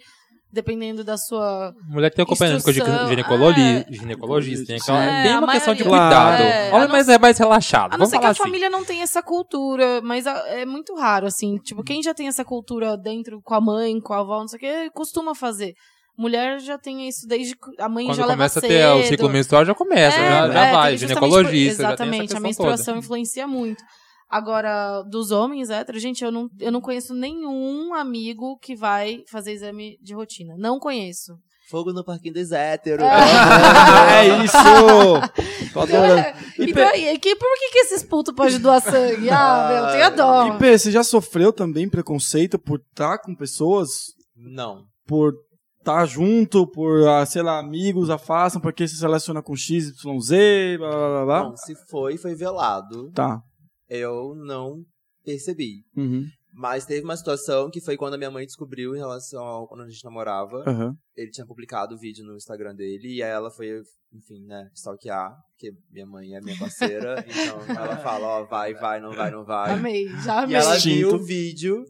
[0.52, 1.74] dependendo da sua.
[1.90, 3.86] Mulher tem acompanhamento com ginecologi é.
[3.92, 4.66] ginecologista.
[4.66, 6.42] Tem, aquela- É, tem uma questão de maioria- cuidado.
[6.44, 7.88] É, Olha, não mas é mais relaxado.
[7.94, 8.44] A não Vamos ser que a assim.
[8.44, 11.58] família não tenha essa cultura, mas é muito raro, assim.
[11.58, 14.58] Tipo, quem já tem essa cultura dentro com a mãe, com a avó, não sei
[14.58, 15.74] o que, costuma fazer.
[16.18, 18.70] Mulher já tem isso desde que a mãe Quando já leva começa a cedo.
[18.72, 20.90] ter o ciclo menstrual, já começa, É, já, já é, vai.
[20.92, 23.00] tem Ginecologista, por- já tem Exatamente, essa a menstruação toda.
[23.00, 23.84] influencia muito.
[24.30, 29.52] Agora, dos homens héteros, gente, eu não, eu não conheço nenhum amigo que vai fazer
[29.54, 30.56] exame de rotina.
[30.58, 31.34] Não conheço.
[31.70, 33.04] Fogo no parquinho dos héteros.
[33.06, 34.56] é isso!
[35.74, 36.22] Tô adorando.
[36.60, 39.30] E, Então, e que, por que, que esses putos podem doar sangue?
[39.30, 40.48] Ah, meu, tenha dó.
[40.48, 44.84] e P, você já sofreu também preconceito por estar com pessoas, Não.
[45.08, 45.34] por
[45.80, 50.78] estar junto, por, ah, sei lá, amigos afastam porque se relaciona com X, Y, Z,
[50.78, 51.44] blá blá blá blá?
[51.50, 53.12] Não, se foi, foi velado.
[53.12, 53.42] Tá.
[53.90, 54.84] Eu não
[55.24, 55.84] percebi.
[55.96, 56.26] Uhum.
[56.58, 59.82] Mas teve uma situação que foi quando a minha mãe descobriu em relação ao quando
[59.84, 60.64] a gente namorava.
[60.66, 60.96] Aham.
[61.16, 63.82] Ele tinha publicado o vídeo no Instagram dele e aí ela foi,
[64.14, 67.16] enfim, né, stalkear, porque minha mãe é minha parceira.
[67.28, 69.72] então ela fala, ó, vai, vai, não vai, não vai.
[69.74, 70.56] Amei, já E amei.
[70.56, 70.96] ela Instinto.
[70.96, 71.84] viu o vídeo.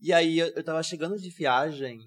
[0.00, 2.00] E aí eu, eu tava chegando de viagem.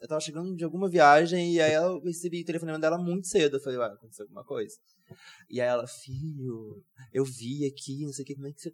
[0.00, 3.56] Eu tava chegando de alguma viagem e aí eu recebi o telefonema dela muito cedo.
[3.56, 4.74] Eu falei, ué, aconteceu alguma coisa?
[5.50, 6.82] E aí ela, filho,
[7.12, 8.72] eu vi aqui, não sei o que, como é que você.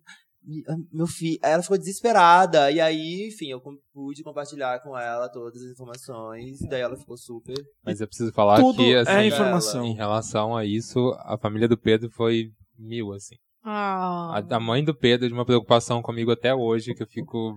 [0.68, 1.38] Ah, Meu filho.
[1.42, 2.70] Aí ela ficou desesperada.
[2.70, 3.62] E aí, enfim, eu
[3.92, 6.58] pude compartilhar com ela todas as informações.
[6.68, 7.56] Daí ela ficou super.
[7.84, 9.84] Mas eu preciso falar Tudo que, assim, é informação.
[9.86, 13.36] em relação a isso, a família do Pedro foi mil, assim.
[13.64, 14.42] Ah.
[14.50, 17.54] A, a mãe do Pedro é de uma preocupação comigo até hoje, que eu fico.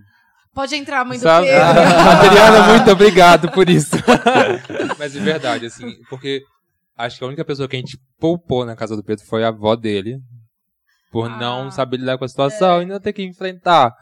[0.53, 1.23] Pode entrar, mãe do?
[1.23, 1.37] Pedro.
[1.45, 3.95] Adriana, muito obrigado por isso.
[4.97, 6.41] Mas de verdade, assim, porque
[6.97, 9.49] acho que a única pessoa que a gente poupou na casa do Pedro foi a
[9.49, 10.17] avó dele.
[11.09, 13.93] Por Ah, não saber lidar com a situação e não ter que enfrentar.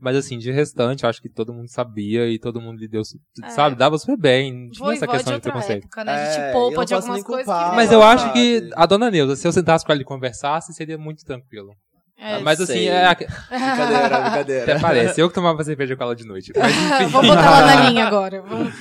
[0.00, 3.00] Mas assim, de restante, eu acho que todo mundo sabia e todo mundo lidou,
[3.44, 3.48] É.
[3.50, 4.52] sabe, dava super bem.
[4.64, 5.84] Não tinha Foi essa questão de preconceito.
[5.84, 6.12] época, né?
[6.12, 7.70] A gente É, poupa de algumas coisas culpar.
[7.70, 7.76] que...
[7.76, 10.74] Mas É, eu acho que a dona Neuza, se eu sentasse com ela e conversasse,
[10.74, 11.70] seria muito tranquilo.
[12.18, 12.88] É, Mas assim, sei.
[12.88, 13.30] é, Brincadeira,
[14.20, 14.62] brincadeira.
[14.64, 15.20] até parece.
[15.20, 16.52] Eu que tomava cerveja com ela de noite.
[16.56, 17.06] Mas enfim.
[17.12, 18.42] Vamos botar ela na linha agora.
[18.42, 18.74] Vamos...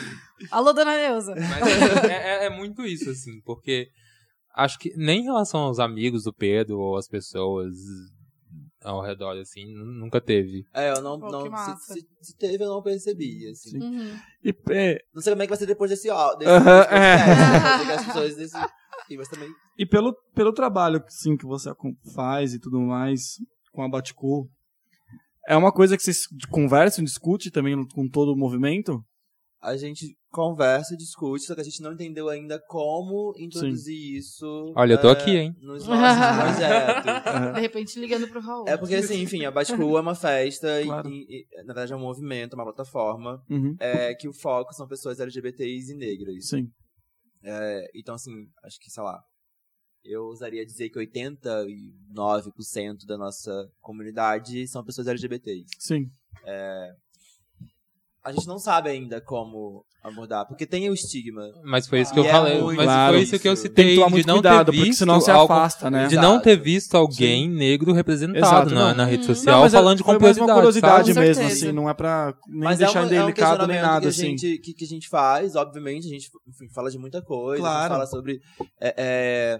[0.52, 1.34] Alô, dona Neuza.
[1.36, 3.88] Mas é, é- é muito isso, assim, porque
[4.56, 7.74] acho que nem em relação aos amigos do Pedro ou às pessoas
[8.84, 9.66] ao redor, assim,
[10.00, 10.64] nunca teve.
[10.74, 11.20] É, eu não.
[11.20, 13.50] Pô, não se, se- se teve, eu não percebi.
[13.50, 13.82] Assim.
[13.82, 14.16] Uhum.
[14.44, 16.08] E P, Não sei como é que vai ser depois desse
[16.38, 16.54] Desse, é.
[17.94, 18.58] as pessoas desse.
[19.18, 19.50] Mas também.
[19.78, 21.72] E pelo, pelo trabalho sim, que você
[22.14, 23.38] faz e tudo mais
[23.72, 24.50] com a Batcool,
[25.48, 29.02] é uma coisa que vocês conversam, discute também com todo o movimento?
[29.60, 34.46] A gente conversa, discute, só que a gente não entendeu ainda como introduzir isso.
[34.76, 35.56] Olha, eu tô é, aqui, hein?
[35.60, 37.34] Nos nossos projetos.
[37.56, 38.68] De repente ligando pro Raul.
[38.68, 41.10] É porque, assim, enfim, a Batcool é uma festa Claro.
[41.10, 43.76] e, e, na verdade, é um movimento, uma plataforma, Uhum.
[43.80, 46.48] é, que o foco são pessoas LGBTs e negras.
[46.48, 46.70] Sim.
[47.44, 48.32] É, então, assim,
[48.64, 49.20] acho que, sei lá,
[50.04, 55.66] eu usaria dizer que 89% da nossa comunidade são pessoas LGBTs.
[55.80, 56.12] Sim.
[58.28, 61.44] A gente não sabe ainda como abordar, porque tem o estigma.
[61.64, 62.62] Mas foi isso que E eu é falei.
[62.62, 63.14] muito Mas claro.
[63.14, 63.86] foi isso que eu citei.
[63.86, 66.08] Tem que tomar de muito não cuidado, ter porque visto senão se algo- afasta, né?
[66.08, 66.28] De Exato.
[66.28, 68.96] não ter visto alguém negro representado Exato, na, não.
[68.96, 69.34] na rede Uhum.
[69.36, 71.04] social mas é- falando de foi mais uma complexidade.
[71.04, 73.66] curiosidade Com mesmo, assim, não é pra nem Mas deixar é, uma, é um indelicado
[73.68, 74.22] nem nada, que a, assim.
[74.38, 77.66] gente, que, que a gente faz, obviamente, a gente enfim, fala de muita coisa, a
[77.66, 77.82] Claro.
[77.84, 78.40] gente fala sobre
[78.82, 79.60] é, é,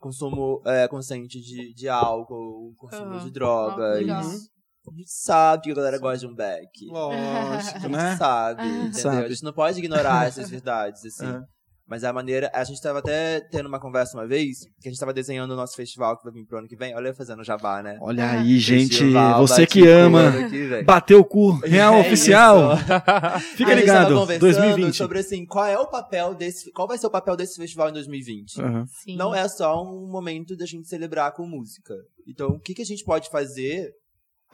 [0.00, 4.53] consumo é, consciente de, de álcool, consumo Ah, de ah, drogas.
[4.86, 6.86] A gente sabe que a galera gosta de um back.
[6.86, 8.16] Lógico, A gente né?
[8.16, 8.92] sabe, entendeu?
[9.00, 9.24] Sabe.
[9.24, 11.26] A gente não pode ignorar essas verdades, assim.
[11.26, 11.40] É.
[11.86, 12.50] Mas a maneira.
[12.54, 15.56] A gente tava até tendo uma conversa uma vez, que a gente tava desenhando o
[15.56, 16.94] nosso festival que vai vir pro ano que vem.
[16.96, 17.98] Olha eu fazendo jabá, né?
[18.00, 22.94] Olha aí, gente, Festival você que ama aqui, bater o cu real É oficial, fica
[22.94, 24.96] A gente tava ligado, conversando 2020.
[24.96, 26.72] sobre assim, qual é o papel desse.
[26.72, 28.62] Qual vai ser o papel desse festival em 2020?
[28.62, 28.86] Aham.
[28.86, 29.16] Sim.
[29.16, 31.94] Não é só um momento da gente celebrar com música.
[32.26, 33.90] Então, o que, que a gente pode fazer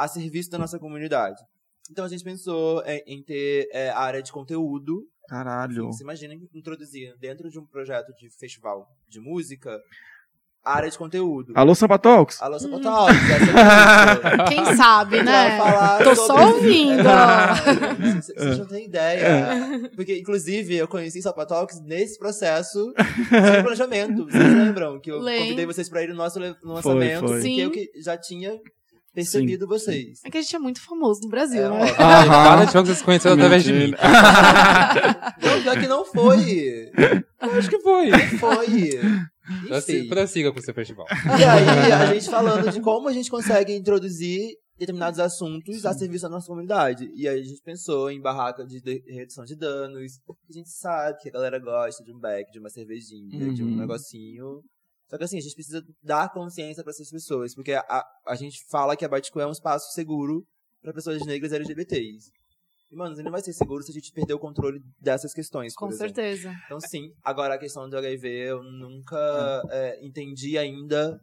[0.05, 1.41] a serviço da nossa comunidade?
[1.91, 5.03] Então a gente pensou em, em ter é, a área de conteúdo.
[5.29, 5.87] Caralho.
[5.87, 9.77] Você imagina introduzir dentro de um projeto de festival de música
[10.65, 11.53] a área de conteúdo.
[11.57, 12.41] Alô, Sampa Talks?
[12.43, 15.59] Alô, Paulo, essa é Quem sabe, né?
[16.05, 17.01] Tô sobre- só ouvindo.
[17.09, 19.91] É, Vocês não têm ideia.
[19.97, 23.01] Porque, inclusive, eu conheci Sapa Talks nesse processo de
[23.63, 24.27] planejamento.
[24.27, 27.21] Vocês lembram que eu convidei vocês pra ir no nosso lançamento?
[27.21, 27.29] foi.
[27.29, 27.61] Porque Sim.
[27.61, 28.59] eu que já tinha
[29.15, 30.21] percebido vocês.
[30.25, 31.93] É que a gente é muito famoso no Brasil, É, né?
[31.99, 32.03] ó.
[32.03, 33.91] Ah, jogo que vocês conheceram através de mim.
[35.43, 36.91] Não, pior que não foi.
[37.41, 38.11] Eu acho que foi.
[38.11, 38.67] Não foi.
[39.67, 40.09] Prossiga, Enfim.
[40.09, 41.07] prossiga com o seu festival.
[41.11, 46.23] E aí, a gente falando de como a gente consegue introduzir determinados assuntos a serviço
[46.23, 47.11] da nossa comunidade.
[47.15, 50.13] E aí a gente pensou em barraca de, de redução de danos.
[50.49, 53.67] A gente sabe que a galera gosta de um beck, de uma cervejinha, de um
[53.67, 53.77] Uhum.
[53.77, 54.61] negocinho.
[55.11, 58.65] Só que assim, a gente precisa dar consciência para essas pessoas, porque a, a gente
[58.71, 60.47] fala que a Batico é um espaço seguro
[60.81, 62.31] para pessoas negras e LGBTs.
[62.93, 65.75] E, mano, ele não vai ser seguro se a gente perder o controle dessas questões,
[65.75, 66.15] por Com exemplo.
[66.15, 66.55] certeza.
[66.67, 67.13] Então, sim.
[67.25, 71.21] Agora, a questão do HIV, eu nunca é, entendi ainda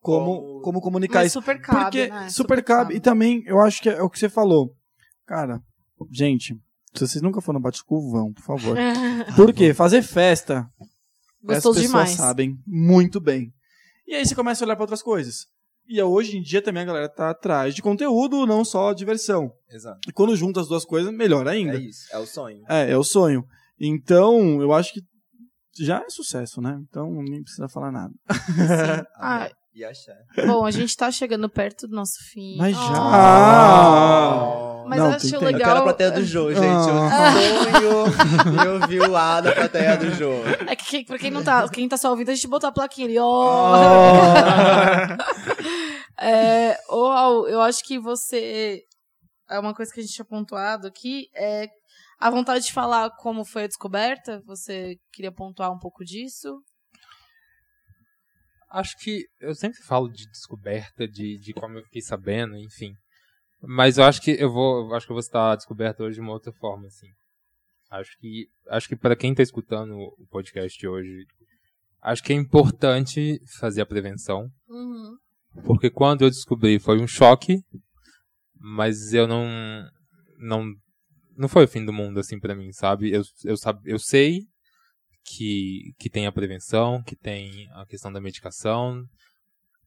[0.00, 1.40] Como, Como- como comunicar Mas isso.
[1.40, 2.28] super cabe, Porque né?
[2.30, 2.94] super cabe.
[2.96, 4.72] E também, eu acho que é o que você falou.
[5.26, 5.60] Cara,
[6.12, 6.54] gente,
[6.94, 8.76] se vocês nunca foram no Baticu, vão, por favor.
[9.36, 9.74] Por quê?
[9.74, 10.68] Fazer festa,
[11.54, 12.10] Gostoso as pessoas demais.
[12.10, 13.52] sabem muito bem.
[14.06, 15.46] E aí você começa a olhar para outras coisas.
[15.90, 19.50] E hoje em dia também a galera tá atrás de conteúdo, não só diversão.
[19.70, 20.00] Exato.
[20.08, 21.76] E quando junta as duas coisas, melhor ainda.
[21.76, 22.62] É isso, é o sonho.
[22.68, 23.44] É, é o sonho.
[23.80, 25.00] Então, eu acho que
[25.80, 26.78] já é sucesso, né?
[26.88, 28.12] Então, nem precisa falar nada.
[29.16, 30.12] Ah, E axé.
[30.46, 32.56] bom, a gente tá chegando perto do nosso fim.
[32.58, 32.82] Mas já.
[34.64, 34.67] Oh.
[34.86, 35.44] Mas Não, eu acho tempo.
[35.44, 35.82] Eu quero a legal.
[35.84, 36.64] plateia do Jô, gente.
[36.64, 37.32] Ah.
[37.82, 40.32] Eu sonho em ouvir o A da plateia do Jô.
[40.66, 42.72] É que quem- pra quem não tá, quem tá só ouvindo, a gente botou a
[42.72, 43.18] plaquinha ali.
[43.18, 43.24] Oh.
[43.24, 43.74] Ó.
[46.20, 48.82] É, ô, Raul, eu acho que você.
[49.48, 51.26] É uma coisa que a gente tinha pontuado aqui.
[51.34, 51.68] É
[52.18, 54.42] a vontade de falar como foi a descoberta.
[54.46, 56.60] Você queria pontuar um pouco disso?
[58.70, 62.92] Acho que eu sempre falo de descoberta, de, de como eu fiquei sabendo, enfim.
[63.62, 66.20] Mas eu acho que eu vou, eu acho que eu vou estar descoberta hoje de
[66.20, 67.08] uma outra forma, assim.
[67.90, 71.24] Acho que, acho que para quem está escutando o podcast hoje,
[72.02, 75.16] acho que é importante fazer a prevenção, Uhum.
[75.64, 77.62] porque quando eu descobri foi um choque,
[78.54, 79.46] mas eu não,
[80.38, 80.64] não,
[81.36, 83.10] não foi o fim do mundo assim para mim, sabe?
[83.10, 83.54] Eu, eu,
[83.84, 84.42] eu sei
[85.24, 89.02] que, que tem a prevenção, que tem a questão da medicação.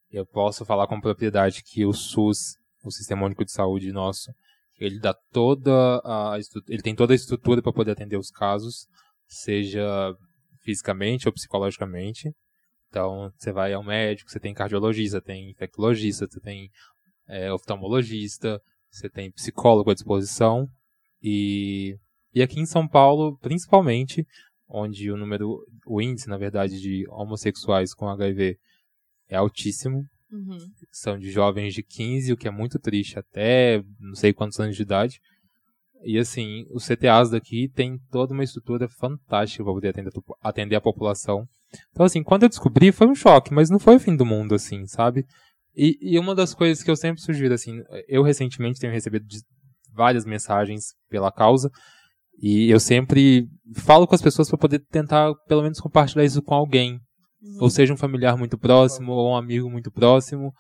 [0.10, 4.32] Eu posso falar com propriedade que o SUS, o Sistema Único de Saúde nosso,
[4.80, 8.88] ele dá toda a ele tem toda a estrutura para poder atender os casos,
[9.28, 10.16] seja
[10.64, 12.32] fisicamente ou psicologicamente.
[12.90, 16.70] Então, você vai ao médico, você tem cardiologista, tem infectologista, você tem
[17.28, 20.68] é, oftalmologista, você tem psicólogo à disposição.
[21.22, 21.96] E,
[22.34, 24.26] e aqui em São Paulo, principalmente,
[24.68, 28.58] onde o número, o índice, na verdade, de homossexuais com HIV
[29.30, 30.06] é altíssimo.
[30.32, 30.58] Uhum.
[30.92, 34.76] São de jovens de 15, o que é muito triste, até não sei quantos anos
[34.76, 35.20] de idade.
[36.04, 40.12] E assim, os CTAs daqui tem toda uma estrutura fantástica para poder atender,
[40.42, 41.48] atender a população.
[41.92, 44.56] Então, assim, quando eu descobri foi um choque, mas não foi o fim do mundo,
[44.56, 45.26] assim, sabe?
[45.76, 49.26] E, e uma das coisas que eu sempre sugiro, assim, eu recentemente tenho recebido
[49.94, 51.70] várias mensagens pela causa,
[52.42, 56.56] e eu sempre falo com as pessoas para poder tentar, pelo menos, compartilhar isso com
[56.56, 57.00] alguém.
[57.60, 60.54] Ou seja, um familiar muito próximo, ou um amigo muito próximo.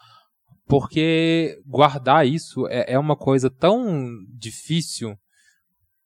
[0.68, 5.16] Porque guardar isso é, é uma coisa tão difícil,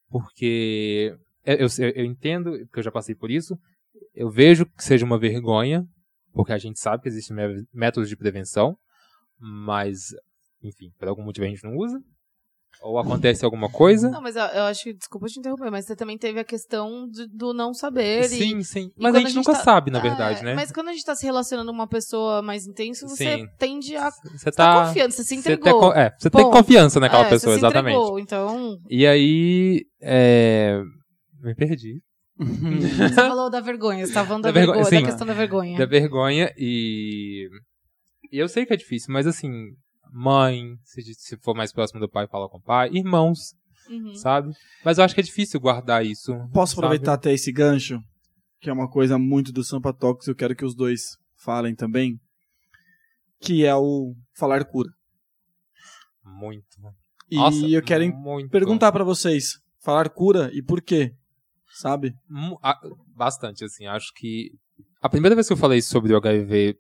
[0.09, 1.15] porque
[1.45, 3.57] é, eu, eu, eu entendo, porque eu já passei por isso,
[4.13, 5.85] eu vejo que seja uma vergonha,
[6.33, 8.77] porque a gente sabe que existem mé- métodos de prevenção,
[9.39, 10.13] mas,
[10.63, 12.01] enfim, por algum motivo a gente não usa,
[12.81, 14.09] ou acontece alguma coisa.
[14.09, 17.07] Não, mas eu, eu acho que, desculpa te interromper, mas você também teve a questão
[17.07, 18.21] do, do não saber.
[18.25, 18.89] e- Sim, sim.
[18.97, 20.53] e Mas a gente, a gente nunca tá- sabe, na É, verdade, né?
[20.55, 23.47] Mas quando a gente tá se relacionando com uma pessoa mais intensa, você Sim.
[23.57, 24.87] tende a Você tá tá.
[24.87, 25.63] confiando, você se Você, entregou.
[25.63, 27.95] tem, co- é, você tem confiança naquela É, pessoa, você se exatamente.
[27.95, 29.81] entregou, então, E aí.
[30.01, 30.81] É...
[31.41, 32.01] Me perdi.
[32.37, 35.05] você falou da vergonha, você tava falando da, Da vergonha, vergonha, sim.
[35.05, 35.77] da questão da vergonha.
[35.77, 37.47] Da vergonha e.
[38.31, 39.49] E eu sei que é difícil, mas assim,
[40.17, 43.53] mãe, se, se for mais próximo do pai, fala com o pai, irmãos,
[43.89, 44.15] Uhum.
[44.15, 44.51] sabe?
[44.83, 46.33] Mas eu acho que é difícil guardar isso.
[46.53, 46.85] Posso sabe?
[46.87, 47.99] aproveitar até esse gancho?
[48.61, 51.01] Que é uma coisa muito do Sampa Talks, eu quero que os dois
[51.35, 52.17] falem também.
[53.41, 54.89] Que é o falar cura.
[56.23, 56.65] Muito.
[57.29, 58.49] E Nossa, eu quero muito.
[58.49, 61.11] perguntar pra vocês: falar cura e por quê?
[61.73, 62.13] Sabe?
[63.15, 63.85] Bastante, assim.
[63.85, 64.49] Acho que.
[65.01, 66.77] A primeira vez que eu falei sobre o HIV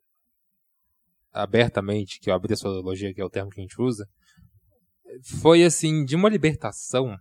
[1.35, 4.07] abertamente, que eu abri a sorologia, que é o termo que a gente usa,
[5.39, 7.17] foi assim, de uma libertação,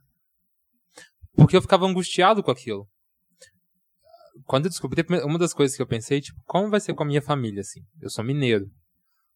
[1.34, 2.88] porque eu ficava angustiado com aquilo.
[4.46, 7.06] Quando eu descobri, uma das coisas que eu pensei, tipo, como vai ser com a
[7.06, 7.80] minha família, assim?
[8.00, 8.70] Eu sou mineiro.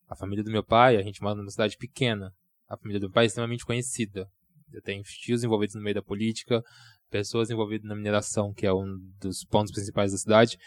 [0.09, 2.33] A família do meu pai, a gente mora numa cidade pequena.
[2.69, 4.29] A família do meu pai é extremamente conhecida.
[4.73, 6.63] Eu tenho tios envolvidos no meio da política,
[7.11, 10.59] pessoas envolvidas na mineração, que é um dos pontos principais da cidade.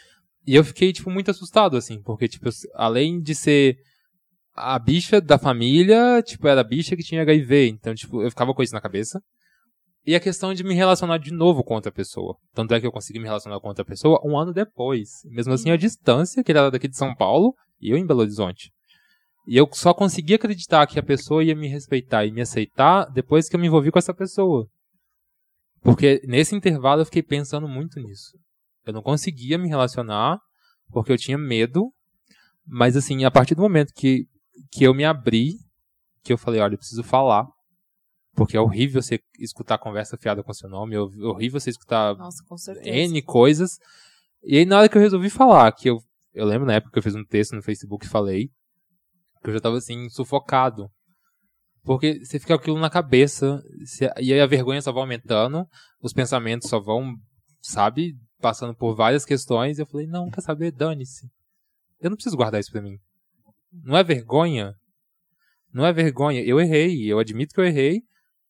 [0.46, 3.78] E eu fiquei, tipo, muito assustado, assim, porque, tipo, além de ser
[4.54, 7.70] a bicha da família, tipo, era a bicha que tinha HIV.
[7.70, 9.22] Então, tipo, eu ficava com isso na cabeça.
[10.06, 12.36] E a questão de me relacionar de novo com outra pessoa.
[12.54, 15.22] Tanto é que eu consegui me relacionar com outra pessoa um ano depois.
[15.26, 18.22] Mesmo assim, a distância, que ele era daqui de São Paulo, e eu em Belo
[18.22, 18.72] Horizonte.
[19.48, 23.48] E eu só consegui acreditar que a pessoa ia me respeitar e me aceitar depois
[23.48, 24.68] que eu me envolvi com essa pessoa.
[25.82, 28.38] Porque nesse intervalo eu fiquei pensando muito nisso.
[28.86, 30.40] Eu não conseguia me relacionar
[30.92, 31.92] porque eu tinha medo,
[32.66, 34.26] mas assim, a partir do momento que,
[34.72, 35.56] que eu me abri,
[36.24, 37.48] que eu falei, olha, eu preciso falar,
[38.34, 42.44] porque é horrível você escutar conversa fiada com seu nome, é horrível você escutar Nossa.
[42.84, 43.78] N coisas.
[44.44, 45.98] E aí na hora que eu resolvi falar, que eu,
[46.34, 48.50] eu lembro na época que eu fiz um texto no Facebook e falei,
[49.44, 50.90] que eu já tava assim, sufocado.
[51.84, 55.68] Porque você fica aquilo na cabeça, você- e aí a vergonha só vai aumentando,
[56.02, 57.16] os pensamentos só vão,
[57.60, 59.78] sabe, passando por várias questões.
[59.78, 60.72] E eu falei, não, quer saber?
[60.72, 61.28] Dane-se.
[62.00, 62.98] Eu não preciso guardar isso pra mim.
[63.72, 64.76] Não é vergonha.
[65.74, 66.42] Não é vergonha.
[66.44, 68.02] Eu errei, eu admito que eu errei.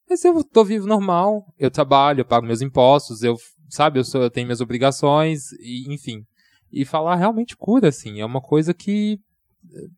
[0.09, 1.45] Mas eu tô vivo normal.
[1.57, 3.37] Eu trabalho, eu pago meus impostos, eu,
[3.69, 6.25] sabe, eu, sou, eu tenho minhas obrigações, e, enfim.
[6.71, 8.19] E falar realmente cura, assim.
[8.19, 9.19] É uma coisa que.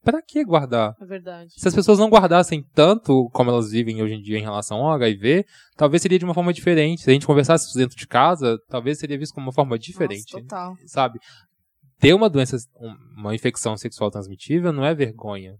[0.03, 0.93] Pra que guardar?
[1.01, 1.53] É verdade.
[1.55, 4.91] Se as pessoas não guardassem tanto como elas vivem hoje em dia em relação ao
[4.91, 5.45] HIV,
[5.75, 7.01] talvez seria de uma forma diferente.
[7.01, 10.33] Se a gente conversasse dentro de casa, talvez seria visto como uma forma diferente.
[10.33, 10.75] Nossa, total.
[10.85, 11.19] sabe?
[12.03, 15.55] Ter uma doença, um- uma infecção sexual transmitível não é vergonha.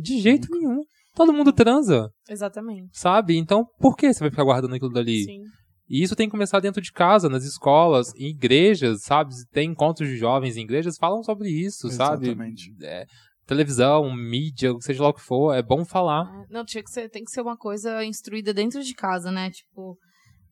[0.00, 0.80] De jeito nenhum.
[1.14, 2.88] Todo mundo transa, Exatamente.
[2.92, 3.36] sabe?
[3.36, 5.24] Então, por que você vai ficar guardando aquilo dali?
[5.24, 5.42] Sim.
[5.88, 9.34] E isso tem que começar dentro de casa, nas escolas, em igrejas, sabe?
[9.50, 12.26] Tem encontros de jovens em igrejas falam sobre isso, sabe?
[12.26, 12.72] Exatamente.
[12.84, 13.04] É,
[13.44, 16.32] televisão, mídia, seja lá o que for, é bom falar.
[16.32, 19.50] É, Não, tinha que ser, tem que ser uma coisa instruída dentro de casa, né?
[19.50, 19.98] Tipo,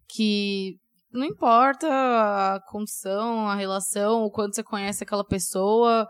[0.09, 0.75] que
[1.13, 6.07] não importa a condição, a relação, o quanto você conhece aquela pessoa,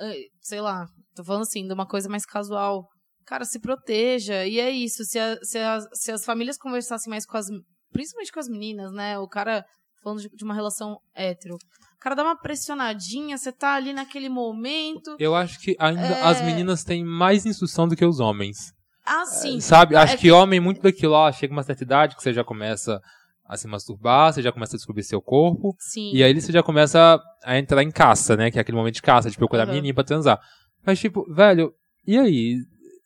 [0.00, 2.86] eh, sei lá, tô falando assim, de uma coisa mais casual.
[3.24, 4.44] Cara, se proteja.
[4.46, 7.46] E é isso, se, a- se, as- se as famílias conversassem mais com as.
[7.92, 9.18] Principalmente com as meninas, né?
[9.18, 9.64] O cara,
[10.02, 11.54] falando de, de uma relação hétero.
[11.54, 15.16] O cara dá uma pressionadinha, você tá ali naquele momento.
[15.18, 16.22] Eu acho que ainda É.
[16.22, 18.72] as meninas têm mais instrução do que os homens.
[19.04, 19.60] Ah, sim.
[19.60, 19.96] Sabe?
[19.96, 23.00] Acho É que homem, muito daquilo, ó, chega uma certa idade que você já começa
[23.48, 25.74] a se masturbar, você já começa a descobrir seu corpo.
[25.78, 26.10] Sim.
[26.12, 28.50] E aí você já começa a entrar em caça, né?
[28.50, 29.70] Que é aquele momento de caça, de procurar Uhum.
[29.72, 30.40] menininha pra transar.
[30.84, 31.72] Mas, tipo, velho,
[32.06, 32.56] e aí?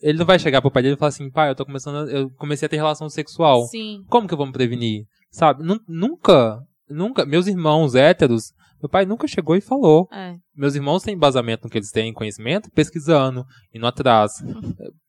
[0.02, 2.10] Ele não vai chegar pro pai dele e falar assim, pai, eu tô começando, a-
[2.10, 3.66] eu comecei a ter relação sexual.
[3.66, 4.02] Sim.
[4.08, 5.04] Como que eu vou me prevenir?
[5.30, 5.62] Sabe?
[5.62, 8.52] Nu- nunca, nunca, meus irmãos héteros,
[8.82, 10.08] meu pai nunca chegou e falou.
[10.12, 10.36] É.
[10.54, 14.32] Meus irmãos têm embasamento no que eles têm conhecimento, pesquisando, indo atrás.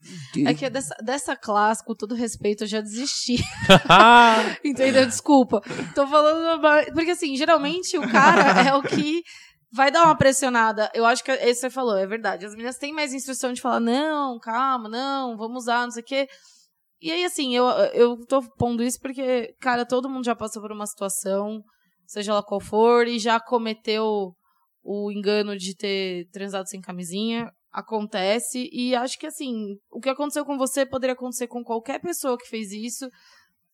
[0.43, 3.35] É que dessa, dessa classe, com todo respeito, eu já desisti.
[4.65, 5.05] Entendeu?
[5.05, 5.61] Desculpa.
[5.93, 6.59] Tô falando.
[6.91, 9.21] Porque, assim, geralmente o cara é o que
[9.71, 10.89] vai dar uma pressionada.
[10.93, 12.45] Eu acho que é isso que você falou, é verdade.
[12.45, 16.05] As meninas têm mais instrução de falar, não, calma, não, vamos usar, não sei o
[16.05, 16.27] quê.
[17.01, 20.71] E aí, assim, eu, eu tô pondo isso porque, cara, todo mundo já passou por
[20.71, 21.63] uma situação,
[22.11, 24.33] seja lá qual for, e já cometeu
[24.83, 27.49] o engano de ter transado sem camisinha.
[27.71, 28.69] Acontece.
[28.73, 32.47] E acho que, assim, o que aconteceu com você poderia acontecer com qualquer pessoa que
[32.49, 33.07] fez isso.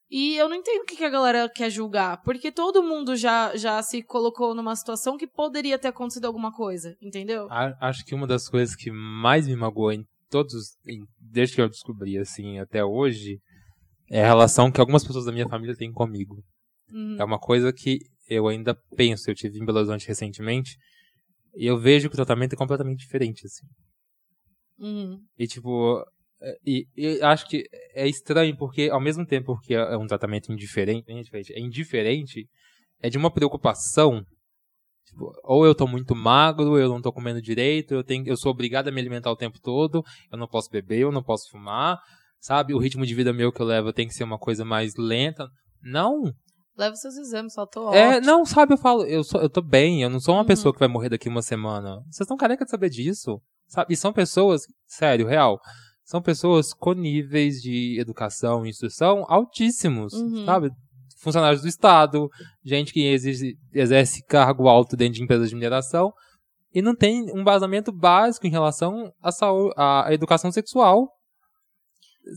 [0.10, 3.82] E eu não entendo o que a galera quer julgar, porque todo mundo já, já
[3.84, 7.48] se colocou numa situação que poderia ter acontecido alguma coisa, entendeu?
[7.82, 11.62] acho que uma das coisas que mais me magoou em todos, os- em- desde que
[11.62, 13.40] eu descobri, assim, até hoje,
[14.10, 16.38] é a relação que algumas pessoas da minha família têm comigo.
[16.90, 17.18] Uhum.
[17.20, 19.30] É uma coisa que eu ainda penso.
[19.30, 20.78] Eu tive em Belo Horizonte recentemente
[21.56, 23.66] e eu vejo que o tratamento é completamente diferente, assim.
[24.80, 25.20] Uhum.
[25.38, 26.04] E tipo,
[26.42, 27.64] é, e, e acho que
[27.94, 32.48] é estranho porque ao mesmo tempo que é um tratamento indiferente, é indiferente, é indiferente,
[33.02, 34.24] é de uma preocupação.
[35.06, 38.52] Tipo, ou eu tô muito magro, eu não tô comendo direito, eu tenho, eu sou
[38.52, 41.98] obrigado a me alimentar o tempo todo, eu não posso beber, eu não posso fumar,
[42.40, 42.74] sabe?
[42.74, 45.48] O ritmo de vida meu que eu levo tem que ser uma coisa mais lenta.
[45.82, 46.34] Não,
[46.78, 48.26] Leva seus exames, só tô é, ótimo.
[48.28, 50.48] não, sabe, eu falo, eu, sou, eu tô bem, eu não sou uma Uhum.
[50.48, 51.96] pessoa que vai morrer daqui uma semana.
[52.04, 53.94] Vocês estão careca de saber disso, sabe?
[53.94, 55.60] E são pessoas, sério, real,
[56.04, 60.46] são pessoas com níveis de educação e instrução altíssimos, Uhum.
[60.46, 60.70] sabe?
[61.20, 62.30] Funcionários do Estado,
[62.64, 66.14] gente que exerce, exerce cargo alto dentro de empresas de mineração
[66.74, 71.08] e não tem um vazamento básico em relação à saúde, à educação sexual.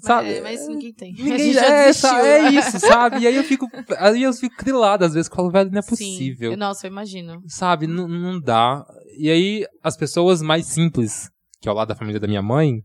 [0.02, 0.34] Sabe?
[0.34, 1.12] É, mas ninguém tem.
[1.18, 3.18] Ninguém, já é, é isso, sabe?
[3.20, 3.66] E aí eu fico,
[3.98, 6.52] aí eu fico grilado às vezes, eu falo, velho, não é possível.
[6.52, 6.56] Sim.
[6.56, 7.42] Nossa, eu imagino.
[7.46, 7.86] Sabe?
[7.86, 8.84] Não, não dá.
[9.18, 11.28] E aí as pessoas mais simples,
[11.60, 12.82] que é ao lado da família da minha mãe,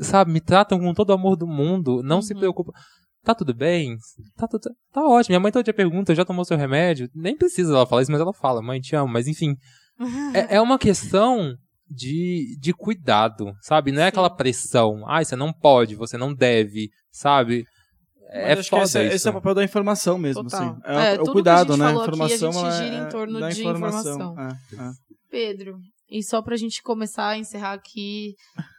[0.00, 2.40] sabe, me tratam com todo o amor do mundo, não se Uhum.
[2.40, 2.72] preocupam.
[3.22, 3.96] Tá tudo bem?
[4.36, 5.32] Tá, tudo, tá ótimo.
[5.32, 7.10] Minha mãe todo dia pergunta, já tomou seu remédio?
[7.14, 9.12] Nem precisa ela falar isso, mas ela fala, mãe, te amo.
[9.12, 9.56] Mas enfim,
[10.32, 11.54] é, é uma questão
[11.90, 13.90] de, de cuidado, sabe?
[13.92, 14.08] Não é Sim.
[14.08, 15.02] aquela pressão.
[15.08, 17.64] Ai, você não pode, você não deve, sabe?
[18.32, 19.16] É Mas que foda esse, é- isso.
[19.16, 20.60] esse é o papel da informação mesmo, Total.
[20.70, 20.80] assim.
[20.84, 21.86] É, É, tudo o cuidado, que a gente né?
[21.88, 24.36] falou aqui, a informação gente é- gira em torno da de informação.
[24.38, 24.90] É, é.
[25.30, 25.76] Pedro,
[26.10, 28.34] E só pra gente começar a encerrar aqui.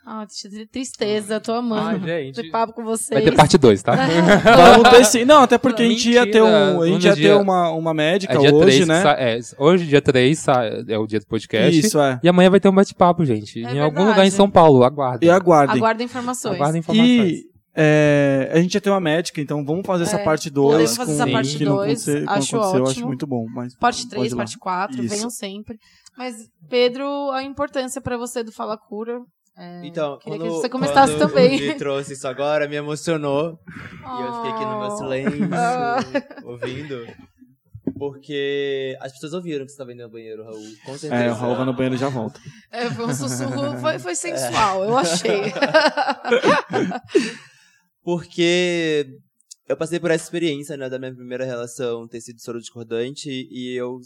[0.06, 0.26] Ah,
[0.70, 2.06] tristeza, tô Ah, amando.
[2.06, 2.36] gente.
[2.42, 3.10] Ter papo com vocês.
[3.10, 3.96] Vai ter parte 2, tá?
[3.96, 5.24] Vamos ter sim.
[5.26, 7.16] Não, até porque a gente ia ter, um, a Mentira.
[7.16, 9.04] gente ia ter uma, uma médica É dia hoje, 3 né?
[9.18, 10.46] é, hoje, dia 3,
[10.88, 11.80] é o dia do podcast.
[11.80, 12.20] Isso, é.
[12.22, 13.60] E amanhã vai ter um bate-papo, gente.
[13.60, 14.08] em algum É verdade.
[14.10, 14.84] lugar em São Paulo.
[14.84, 15.30] Aguardem.
[15.30, 15.78] E aguardem.
[15.78, 16.56] Aguarda informações.
[16.56, 17.32] Aguardem informações.
[17.32, 20.72] E é, a gente ia ter uma médica, então vamos fazer essa É, parte 2.
[20.74, 23.08] podemos fazer essa parte que não dois, aconte- não acho aconteceu, acho ótimo.
[23.08, 23.46] muito bom.
[23.56, 24.38] Mas Parte pode 3, ir lá.
[24.40, 25.16] parte 4, Isso.
[25.16, 25.78] venham sempre.
[26.18, 29.22] Mas, Pedro, a importância pra você do Fala Cura.
[29.58, 31.56] é, Então, queria quando, que você começasse quando também.
[31.56, 33.58] o Gui trouxe isso agora, me emocionou.
[34.20, 34.98] E eu fiquei aqui no meu Oh.
[34.98, 35.98] silêncio, Ah.
[36.46, 37.06] ouvindo.
[37.98, 40.56] Porque as pessoas ouviram que você estava indo no banheiro, Raul.
[40.86, 41.24] Com certeza.
[41.24, 42.40] É, o Raul vai no banheiro e já volta.
[42.72, 45.42] É, foi um sussurro, foi, foi sensual, eu achei.
[48.04, 49.08] Porque
[49.68, 53.76] eu passei por essa experiência, né, da minha primeira relação ter sido soro discordante e
[53.76, 54.00] eu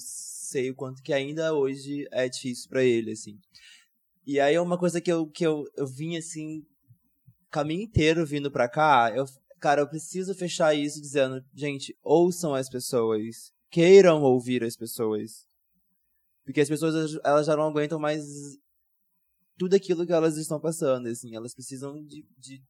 [0.56, 3.38] sei o quanto que ainda hoje é difícil pra ele, assim.
[4.26, 6.64] E aí é uma coisa que eu, que eu, eu vim, assim,
[7.51, 9.26] caminho inteiro vindo pra cá, eu,
[9.60, 15.45] cara, eu preciso fechar isso dizendo, gente, ouçam as pessoas, queiram ouvir as pessoas.
[16.45, 18.24] Porque as pessoas, elas já não aguentam mais
[19.58, 22.64] tudo aquilo que elas estão passando, assim, elas precisam de, de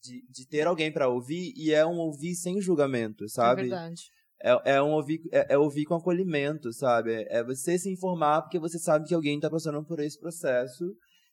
[0.00, 3.62] de, de ter alguém pra ouvir e é um ouvir sem julgamento, É sabe?
[3.62, 4.12] verdade.
[4.42, 7.26] É, é um ouvir, é, é ouvir com acolhimento, sabe?
[7.28, 10.84] É você se informar porque você sabe que alguém tá passando por esse processo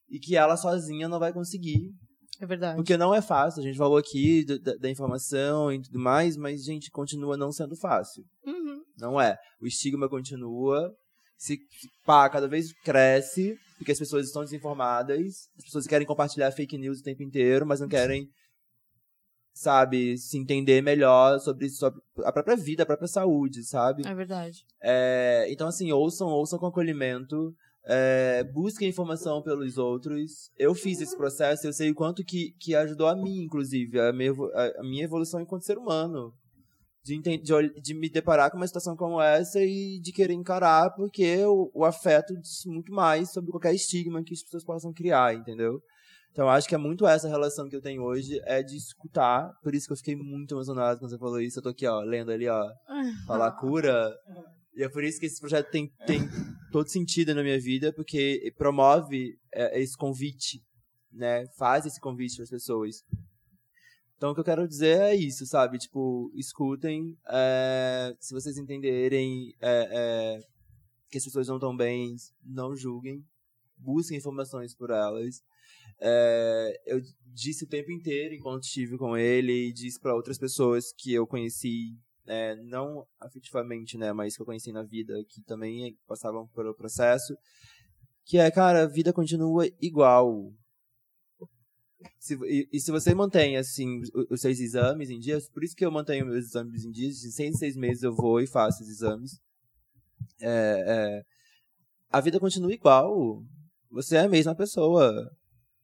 [0.09, 1.91] e que ela sozinha não vai conseguir.
[2.41, 2.75] É verdade.
[2.75, 3.61] Porque não é fácil.
[3.61, 7.51] A gente falou aqui do- da, da informação e tudo mais, mas, gente, continua não
[7.51, 8.23] sendo fácil.
[8.45, 8.81] Uhum.
[8.99, 9.37] Não é.
[9.61, 10.91] O estigma continua.
[11.37, 15.17] Se, se- pá, cada vez cresce, porque as pessoas estão desinformadas.
[15.57, 18.27] As pessoas querem compartilhar fake news o tempo inteiro, mas não querem,
[19.55, 24.03] sabe, se entender melhor sobre, sobre a própria vida, a própria saúde, sabe?
[24.05, 24.65] É verdade.
[24.81, 27.55] É, então, assim, ouçam, ouçam com acolhimento.
[27.87, 30.51] É, busquem informação pelos outros.
[30.57, 34.11] Eu fiz esse processo, eu sei o quanto que, que ajudou a mim, inclusive, a
[34.11, 34.33] minha,
[34.77, 36.33] a minha evolução enquanto ser humano.
[37.05, 41.45] De, de, de me deparar com uma situação como essa e de querer encarar, porque
[41.45, 45.79] o, o afeto diz muito mais sobre qualquer estigma que as pessoas possam criar, entendeu?
[46.35, 49.53] Então, acho que é muito essa relação que eu tenho hoje, é de escutar.
[49.63, 51.59] Por isso que eu fiquei muito emocionado quando você falou isso.
[51.59, 52.69] Eu tô aqui, ó, lendo ali, ó,
[53.25, 54.13] falar cura.
[54.75, 56.27] E é por isso que esse projeto tem, tem
[56.73, 60.59] todo sentido na minha vida, porque promove é, esse convite,
[61.09, 61.45] né?
[61.57, 62.95] Faz esse convite para as pessoas.
[64.17, 65.77] Então, o que eu quero dizer é isso, sabe?
[65.77, 67.17] Tipo, escutem.
[67.27, 70.39] é, se vocês entenderem é, é,
[71.09, 73.23] que as pessoas não estão bem, não julguem.
[73.77, 75.43] Busquem informações por elas.
[76.85, 77.01] Eu
[77.33, 81.27] disse o tempo inteiro enquanto estive com ele e disse para outras pessoas que eu
[81.27, 81.97] conheci
[82.27, 87.35] é, não afetivamente, né, mas que eu conheci na vida, que também passavam pelo processo,
[88.25, 90.51] que é, cara, a vida continua igual.
[92.19, 95.85] Se, e, e se você mantém, assim, os seus exames em dias, por isso que
[95.85, 98.83] eu mantenho meus exames em dias, de seis em seis meses eu vou e faço
[98.83, 99.39] os exames.
[100.41, 101.21] É, é,
[102.11, 103.43] a vida continua igual.
[103.91, 105.29] Você é a mesma pessoa.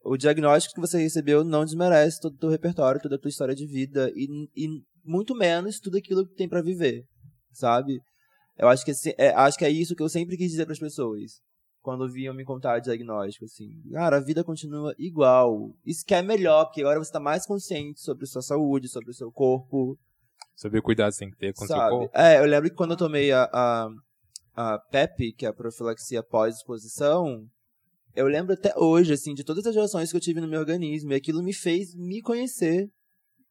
[0.04, 3.54] O diagnóstico que você recebeu não desmerece todo o teu repertório, toda a tua história
[3.54, 4.12] de vida.
[4.16, 4.68] E, e
[5.04, 7.06] muito menos tudo aquilo que tem pra viver,
[7.52, 8.00] sabe?
[8.58, 10.80] Eu acho que, assim, é, acho que é isso que eu sempre quis dizer pras
[10.80, 11.40] pessoas.
[11.82, 13.82] Quando vinham me contar o diagnóstico, assim.
[13.92, 15.74] Cara, a vida continua igual.
[15.86, 19.10] Isso que é melhor, porque agora você tá mais consciente sobre a sua saúde, sobre
[19.10, 19.98] o seu corpo,
[20.62, 22.12] Saber o cuidado que você tem que ter com o seu corpo.
[22.16, 23.90] É, eu lembro que quando eu tomei a, a,
[24.54, 27.48] a PEP, que é a profilaxia pós-exposição,
[28.16, 31.14] eu lembro até hoje, assim, de todas as reações que eu tive no meu organismo.
[31.14, 32.92] E aquilo me fez me conhecer,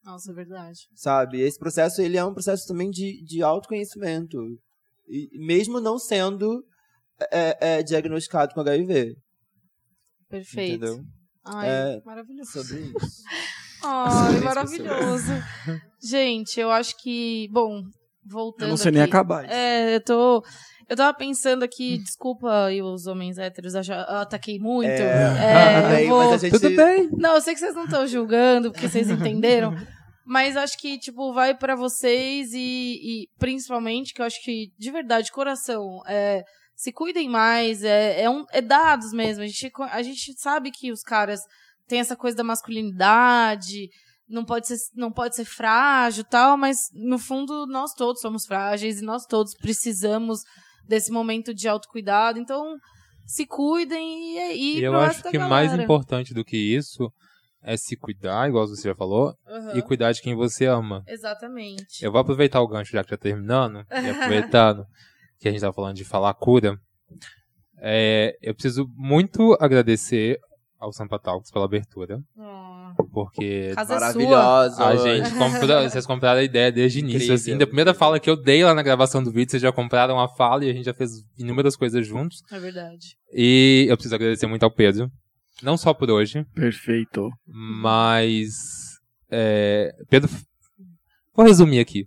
[0.05, 0.87] Nossa, é verdade.
[0.95, 1.41] sabe?
[1.41, 4.39] Esse processo, ele é um processo também de, de autoconhecimento.
[5.09, 6.65] E mesmo não sendo
[7.33, 9.15] é, é, diagnosticado com HIV.
[10.29, 10.85] Perfeito.
[10.85, 11.05] Entendeu?
[11.45, 12.51] Ai, É, maravilhoso.
[12.53, 13.23] Sobre isso.
[13.83, 15.33] Ai, maravilhoso.
[16.03, 17.83] Gente, eu acho que, bom,
[18.25, 19.55] voltando Eu não sei nem aqui- acabar isso.
[19.55, 20.45] É, eu tô.
[20.89, 24.91] Eu tava pensando aqui, desculpa aí os homens héteros, ataquei muito.
[24.91, 26.19] É, Bem, eu vou...
[26.25, 26.61] mas a gente...
[26.61, 27.09] Tudo bem.
[27.13, 29.73] Não, eu sei que vocês não estão julgando, porque vocês entenderam.
[30.27, 32.59] Mas acho que, tipo, vai pra vocês e,
[33.03, 36.43] e principalmente, que eu acho que, de verdade, de coração, é,
[36.81, 39.43] se cuidem mais, é, é, um, é dados mesmo.
[39.43, 41.39] A gente, a gente sabe que os caras
[41.87, 43.91] têm essa coisa da masculinidade,
[44.27, 48.47] não pode ser, não pode ser frágil e tal, mas no fundo nós todos somos
[48.47, 50.41] frágeis e nós todos precisamos
[50.89, 52.39] desse momento de autocuidado.
[52.39, 52.79] Então,
[53.27, 55.83] se cuidem e, e E eu acho que mais galera.
[55.83, 57.13] importante do que isso
[57.63, 59.77] é se cuidar, igual você já falou, Aham.
[59.77, 61.05] e cuidar de quem você ama.
[61.07, 62.03] Exatamente.
[62.03, 64.87] Eu vou aproveitar o gancho já que tá terminando, e aproveitando
[65.41, 66.79] que a gente tá falando de falar cura.
[67.79, 70.39] É, eu preciso muito agradecer
[70.79, 72.23] ao Sampa Talks pela abertura,
[73.13, 74.01] porque Casa sua.
[74.01, 74.85] Maravilhosa.
[74.85, 78.29] a gente comprou, vocês compraram a ideia desde o início, assim, da primeira fala que
[78.29, 80.85] eu dei lá na gravação do vídeo, vocês já compraram a fala e a gente
[80.85, 82.43] já fez inúmeras coisas juntos.
[82.53, 83.17] É verdade.
[83.33, 85.11] E eu preciso agradecer muito ao Pedro,
[85.63, 87.31] não só por hoje, Perfeito.
[87.47, 88.53] mas
[89.31, 90.31] é, Pedro,
[91.35, 92.07] vou resumir aqui.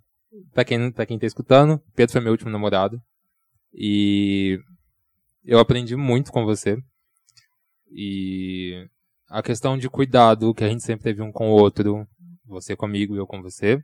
[0.52, 3.00] Pra quem, pra quem tá escutando, Pedro foi meu último namorado.
[3.74, 4.60] E
[5.44, 6.78] eu aprendi muito com você.
[7.92, 8.88] E
[9.30, 12.08] a questão de cuidado que a gente sempre teve um com o outro,
[12.46, 13.84] você comigo e eu com você.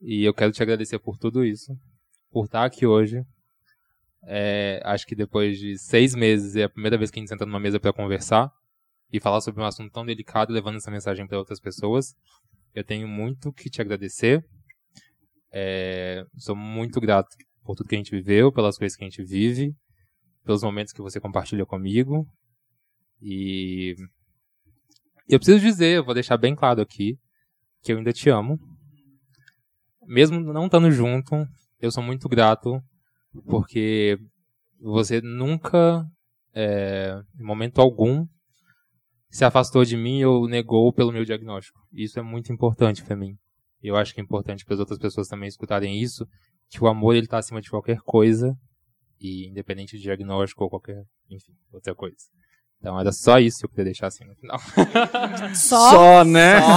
[0.00, 1.76] E eu quero te agradecer por tudo isso,
[2.30, 3.24] por estar aqui hoje.
[4.24, 7.46] É, acho que depois de seis meses é a primeira vez que a gente senta
[7.46, 8.52] numa mesa para conversar
[9.12, 12.14] e falar sobre um assunto tão delicado, levando essa mensagem para outras pessoas.
[12.74, 14.44] Eu tenho muito que te agradecer.
[15.50, 17.34] É, sou muito grato
[17.68, 19.76] por tudo que a gente viveu, pelas coisas que a gente vive,
[20.42, 22.26] pelos momentos que você compartilha comigo.
[23.20, 23.94] E
[25.28, 27.18] eu preciso dizer, eu vou deixar bem claro aqui,
[27.82, 28.58] que eu ainda te amo.
[30.06, 31.46] Mesmo não estando junto,
[31.78, 32.80] eu sou muito grato
[33.44, 34.18] porque
[34.80, 36.06] você nunca,
[36.54, 38.26] é, em momento algum,
[39.28, 41.78] se afastou de mim ou negou pelo meu diagnóstico.
[41.92, 43.36] Isso é muito importante pra mim.
[43.82, 46.26] Eu acho que é importante para as outras pessoas também escutarem isso,
[46.68, 48.56] que o amor ele tá acima de qualquer coisa
[49.20, 52.16] e independente de diagnóstico ou qualquer, enfim, outra coisa.
[52.80, 54.58] Então era só isso que eu queria deixar assim no final.
[55.54, 55.90] Só?
[55.90, 56.58] Só, né?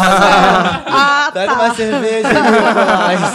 [1.24, 1.64] Ah, Pega tá.
[1.64, 3.32] uma cerveja Nicolas.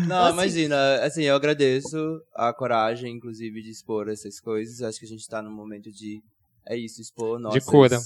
[0.06, 4.82] Não, imagina, assim, eu agradeço a coragem, inclusive, de expor essas coisas.
[4.82, 6.22] Acho que a gente tá num momento de.
[6.66, 7.64] É isso, expor nossas...
[7.64, 7.98] cura.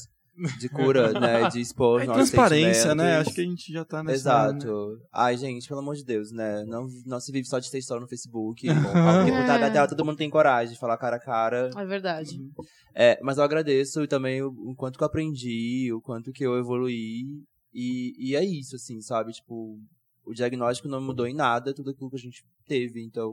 [0.58, 1.48] De cura, né?
[1.48, 3.18] De expor É nossos transparência, né?
[3.18, 4.16] Acho que a gente já tá nessa...
[4.16, 5.00] Exato.
[5.12, 6.64] Ai, gente, pelo amor de Deus, né?
[6.64, 8.66] Não, não se vive só de textão no Facebook.
[8.66, 11.70] Bom, trás da tela todo mundo tem coragem de falar cara a cara.
[11.76, 12.38] É verdade.
[12.94, 16.58] É, mas eu agradeço também o, o quanto que eu aprendi, o quanto que eu
[16.58, 17.24] evoluí.
[17.72, 19.32] E, e é isso, assim, sabe?
[19.32, 19.78] Tipo,
[20.24, 23.02] o diagnóstico não mudou em nada tudo aquilo que a gente teve.
[23.02, 23.32] Então,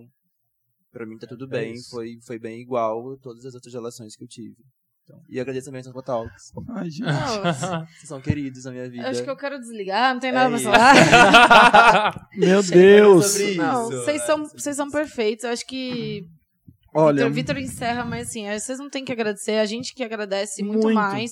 [0.92, 1.74] pra mim tá tudo bem.
[1.74, 1.92] isso.
[1.92, 4.58] foi, foi bem igual a todas as outras relações que eu tive.
[5.04, 6.52] Então, e agradeço também aos Talks.
[6.70, 7.02] Ai, gente.
[7.02, 9.10] Não, Vocês são queridos na minha vida.
[9.10, 12.30] acho que eu quero desligar, não tem nada É pra falar.
[12.38, 13.40] Meu Deus.
[13.58, 15.44] Não, vocês são, vocês são perfeitos.
[15.44, 16.24] Eu acho que
[16.94, 20.62] Olha, Vitor, Vitor encerra, mas assim, vocês não têm que agradecer, a gente que agradece
[20.64, 20.96] muito, Muito.
[20.96, 21.32] mais.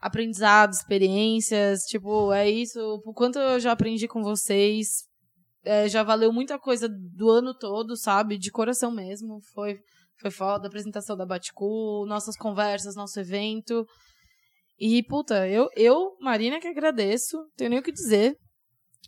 [0.00, 2.78] Aprendizado, experiências, tipo, é isso.
[3.04, 5.04] O quanto eu já aprendi com vocês,
[5.64, 8.36] é, já valeu muita coisa do ano todo, sabe?
[8.36, 9.40] De coração mesmo.
[9.54, 9.78] Foi,
[10.22, 13.84] foi foda a apresentação da Baticu, nossas conversas, nosso evento.
[14.78, 18.36] E, puta, eu, eu, Marina, que agradeço, tenho nem o que dizer.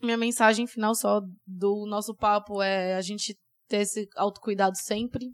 [0.02, 3.36] Minha mensagem final só do nosso papo é a gente
[3.68, 5.26] ter esse autocuidado sempre.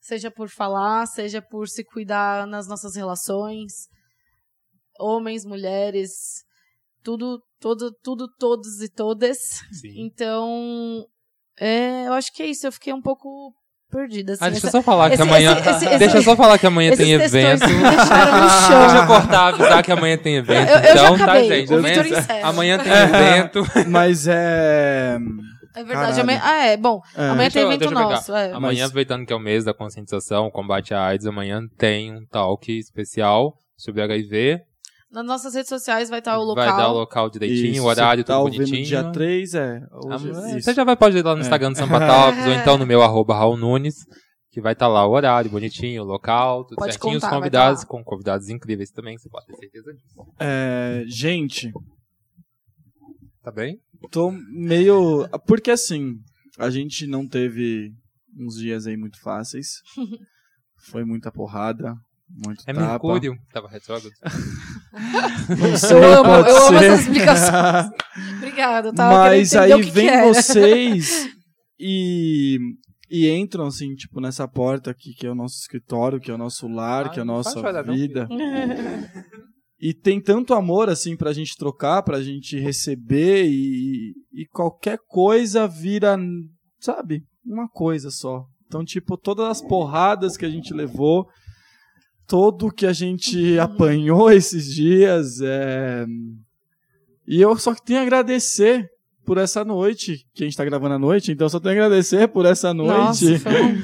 [0.00, 3.72] Seja por falar, seja por se cuidar nas nossas relações.
[4.98, 6.44] Homens, mulheres,
[7.02, 9.38] tudo, todo, tudo, todos e todas.
[9.80, 10.06] Sim.
[10.06, 11.06] Então,
[11.58, 12.66] é, eu acho que é isso.
[12.66, 13.52] Eu fiquei um pouco
[13.92, 14.32] perdida.
[14.32, 15.52] Assim, Ah, deixa eu essa- só falar que esse- amanhã.
[15.52, 17.60] esse- esse- deixa eu esse- só falar que amanhã tem evento.
[17.68, 20.68] Deixa eu cortar, avisar que amanhã tem evento.
[20.70, 21.48] Eu- eu já então, acabei.
[21.48, 21.72] tá, gente?
[21.74, 22.02] Amanhã,
[22.42, 23.62] amanhã tem evento.
[23.88, 25.18] mas é...
[25.74, 26.20] É verdade.
[26.20, 26.76] Amanhã, ah, é.
[26.76, 28.34] Bom, é, amanhã Deixa tem eu- evento eu nosso.
[28.34, 28.52] É.
[28.52, 32.26] Amanhã, Mas- aproveitando que é o mês da conscientização, combate à AIDS, amanhã tem um
[32.30, 34.60] talk especial sobre HIV.
[35.12, 36.64] Nas nossas redes sociais vai estar o local.
[36.66, 38.84] Vai dar o local direitinho, Isso, o horário, tá tudo bonitinho.
[38.84, 39.82] dia 3, é.
[39.92, 40.60] Hoje, Ah, isso.
[40.62, 41.42] Você já vai pode ir lá no É.
[41.42, 43.96] Instagram do Sampa Talks, ou então no meu arroba Raul Nunes,
[44.50, 47.80] que vai estar lá o horário bonitinho, o local, tudo Pode certinho, contar, os convidados,
[47.82, 50.26] tá com convidados incríveis também, você pode ter certeza disso.
[50.40, 51.70] É, gente,
[53.42, 53.78] Tá bem?
[54.10, 55.28] tô meio.
[55.46, 56.14] Porque assim,
[56.58, 57.90] a gente não teve
[58.38, 59.80] uns dias aí muito fáceis.
[60.90, 61.94] Foi muita porrada,
[62.28, 62.88] muito É tapa.
[62.90, 64.12] Mercúrio, tava retrógrado.
[65.78, 66.84] Sei, Eu amo, pode eu amo ser.
[66.84, 67.90] essas explicações.
[68.38, 70.26] Obrigada, tava Mas aí entender o que vem que era.
[70.28, 71.28] vocês
[71.78, 72.58] e,
[73.10, 76.38] e entram assim, tipo, nessa porta aqui, que é o nosso escritório, que é o
[76.38, 78.28] nosso lar, Ah, que é a nossa não, vida.
[79.80, 85.66] E tem tanto amor, assim, pra gente trocar, pra gente receber e, e qualquer coisa
[85.66, 86.16] vira,
[86.78, 88.44] sabe, uma coisa só.
[88.66, 91.26] Então, tipo, todas as porradas que a gente levou,
[92.26, 96.06] todo que a gente apanhou esses dias, é...
[97.26, 98.88] E eu só tenho a agradecer
[99.24, 101.86] por essa noite, que a gente tá gravando à noite, então eu só tenho a
[101.86, 103.24] agradecer por essa noite.
[103.24, 103.82] Nossa, foi, um-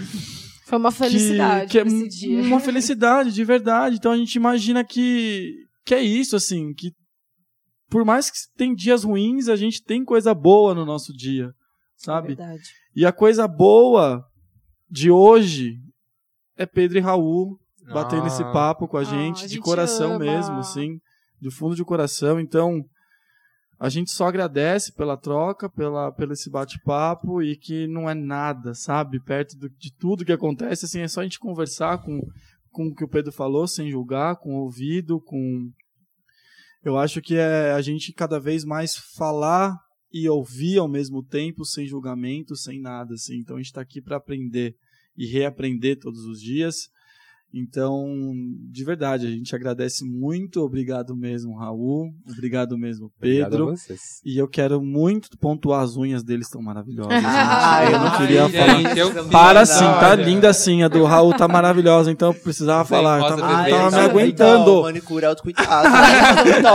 [0.67, 2.43] foi uma felicidade que, que é esse dia.
[2.43, 3.97] uma felicidade de verdade.
[3.97, 6.93] Então a gente imagina que que é isso assim, que
[7.89, 11.51] por mais que tem dias ruins, a gente tem coisa boa no nosso dia, É
[11.97, 12.29] sabe?
[12.35, 12.63] verdade.
[12.95, 14.23] E a coisa boa
[14.91, 15.77] de hoje
[16.57, 17.57] é Pedro e Raul
[17.93, 20.19] batendo Ah, esse papo com a Ah, gente, a de gente coração ama.
[20.25, 20.99] mesmo, assim,
[21.41, 22.39] do fundo de coração.
[22.41, 22.83] Então,
[23.81, 28.75] a gente só agradece pela troca, pela, pelo esse bate-papo e que não é nada,
[28.75, 29.21] sabe?
[29.23, 32.21] Perto do- de tudo que acontece, assim, é só a gente conversar com,
[32.71, 35.71] com o que o Pedro falou, sem julgar, com o ouvido, com.
[36.85, 39.77] Eu acho que é a gente cada vez mais falar
[40.13, 43.39] e ouvir ao mesmo tempo, sem julgamento, sem nada, assim.
[43.39, 44.75] Então a gente está aqui para aprender
[45.17, 46.89] e reaprender todos os dias.
[47.53, 48.07] Então,
[48.71, 50.61] de verdade, a gente agradece muito.
[50.61, 52.11] Obrigado mesmo, Raul.
[52.31, 53.69] Obrigado mesmo, Obrigado Pedro.
[53.69, 54.01] a vocês.
[54.25, 57.13] E eu quero muito pontuar as unhas deles, estão maravilhosas.
[57.15, 57.25] gente.
[57.27, 58.99] Ai, eu não ai, queria gente, falar.
[58.99, 60.23] eu vi, Para sim, tá olha.
[60.25, 60.83] linda assim.
[60.83, 63.19] A do Raul tá maravilhosa, então eu precisava Vem, falar.
[63.19, 64.05] Eu tava, eu tava me tá?
[64.05, 64.63] aguentando.
[64.63, 65.89] Então, manicure autocuidado.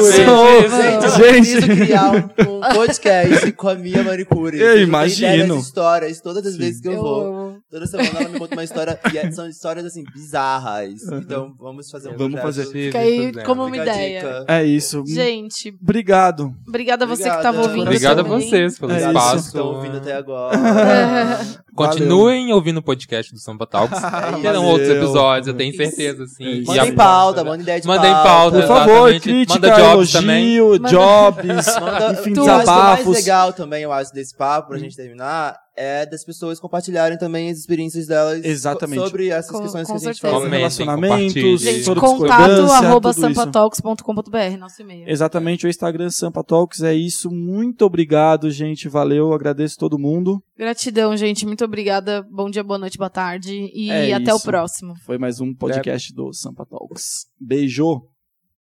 [0.00, 1.60] Sou- Gente, eu Gente.
[1.60, 2.16] preciso criar um,
[2.56, 4.58] um podcast com a minha manicure.
[4.58, 5.58] Eu têm imagino.
[5.58, 6.58] histórias, todas as Sim.
[6.58, 7.49] vezes que eu, Eu vou.
[7.70, 8.98] Toda semana ela me conta uma história.
[9.14, 11.02] E é- são histórias, assim, bizarras.
[11.12, 12.66] Então, vamos fazer um Vamos projeto.
[12.66, 12.86] fazer.
[12.86, 14.20] Fica aí como uma a ideia.
[14.20, 14.44] dica.
[14.48, 15.04] É isso.
[15.06, 16.52] Gente, Obrigado.
[16.66, 17.42] obrigada a você que Obrigada.
[17.56, 17.82] tava ouvindo.
[17.82, 18.40] Obrigado a também.
[18.50, 19.06] vocês pelo É isso.
[19.08, 19.46] espaço.
[19.46, 20.58] Estão ouvindo até agora.
[21.74, 23.98] Continuem ouvindo o podcast do Samba Talks.
[24.02, 24.62] É Terão Valeu.
[24.70, 26.62] outros episódios, eu tenho certeza, assim.
[26.62, 28.28] É Mandem pauta, mandem ideia de Mandem pauta.
[28.28, 29.20] pauta, Por favor, Exatamente.
[29.22, 30.56] crítica, Manda jobs também.
[30.56, 33.14] elogio, jobs, Manda, enfim, eu acho que o mais desabafos.
[33.16, 37.58] legal também, eu acho, desse papo, pra gente terminar, é das pessoas compartilharem também as
[37.58, 38.98] experiências delas Exatamente.
[39.00, 40.34] so- sobre essas Com- questões com que a gente certeza.
[40.34, 40.48] falou.
[40.48, 41.60] Relacionamentos.
[41.62, 45.08] Gente, contato arroba sampatalks.com.br, nosso e-mail.
[45.08, 47.30] Exatamente, o Instagram Sampa Talks é isso.
[47.30, 48.88] Muito obrigado, gente.
[48.88, 50.42] Valeu, agradeço todo mundo.
[50.58, 51.46] Gratidão, gente.
[51.46, 52.22] Muito obrigada.
[52.30, 53.70] Bom dia, boa noite, boa tarde.
[53.74, 54.44] E É até o isso.
[54.46, 54.94] próximo.
[55.04, 57.26] Foi mais um podcast do Sampa Talks.
[57.38, 58.09] Beijo.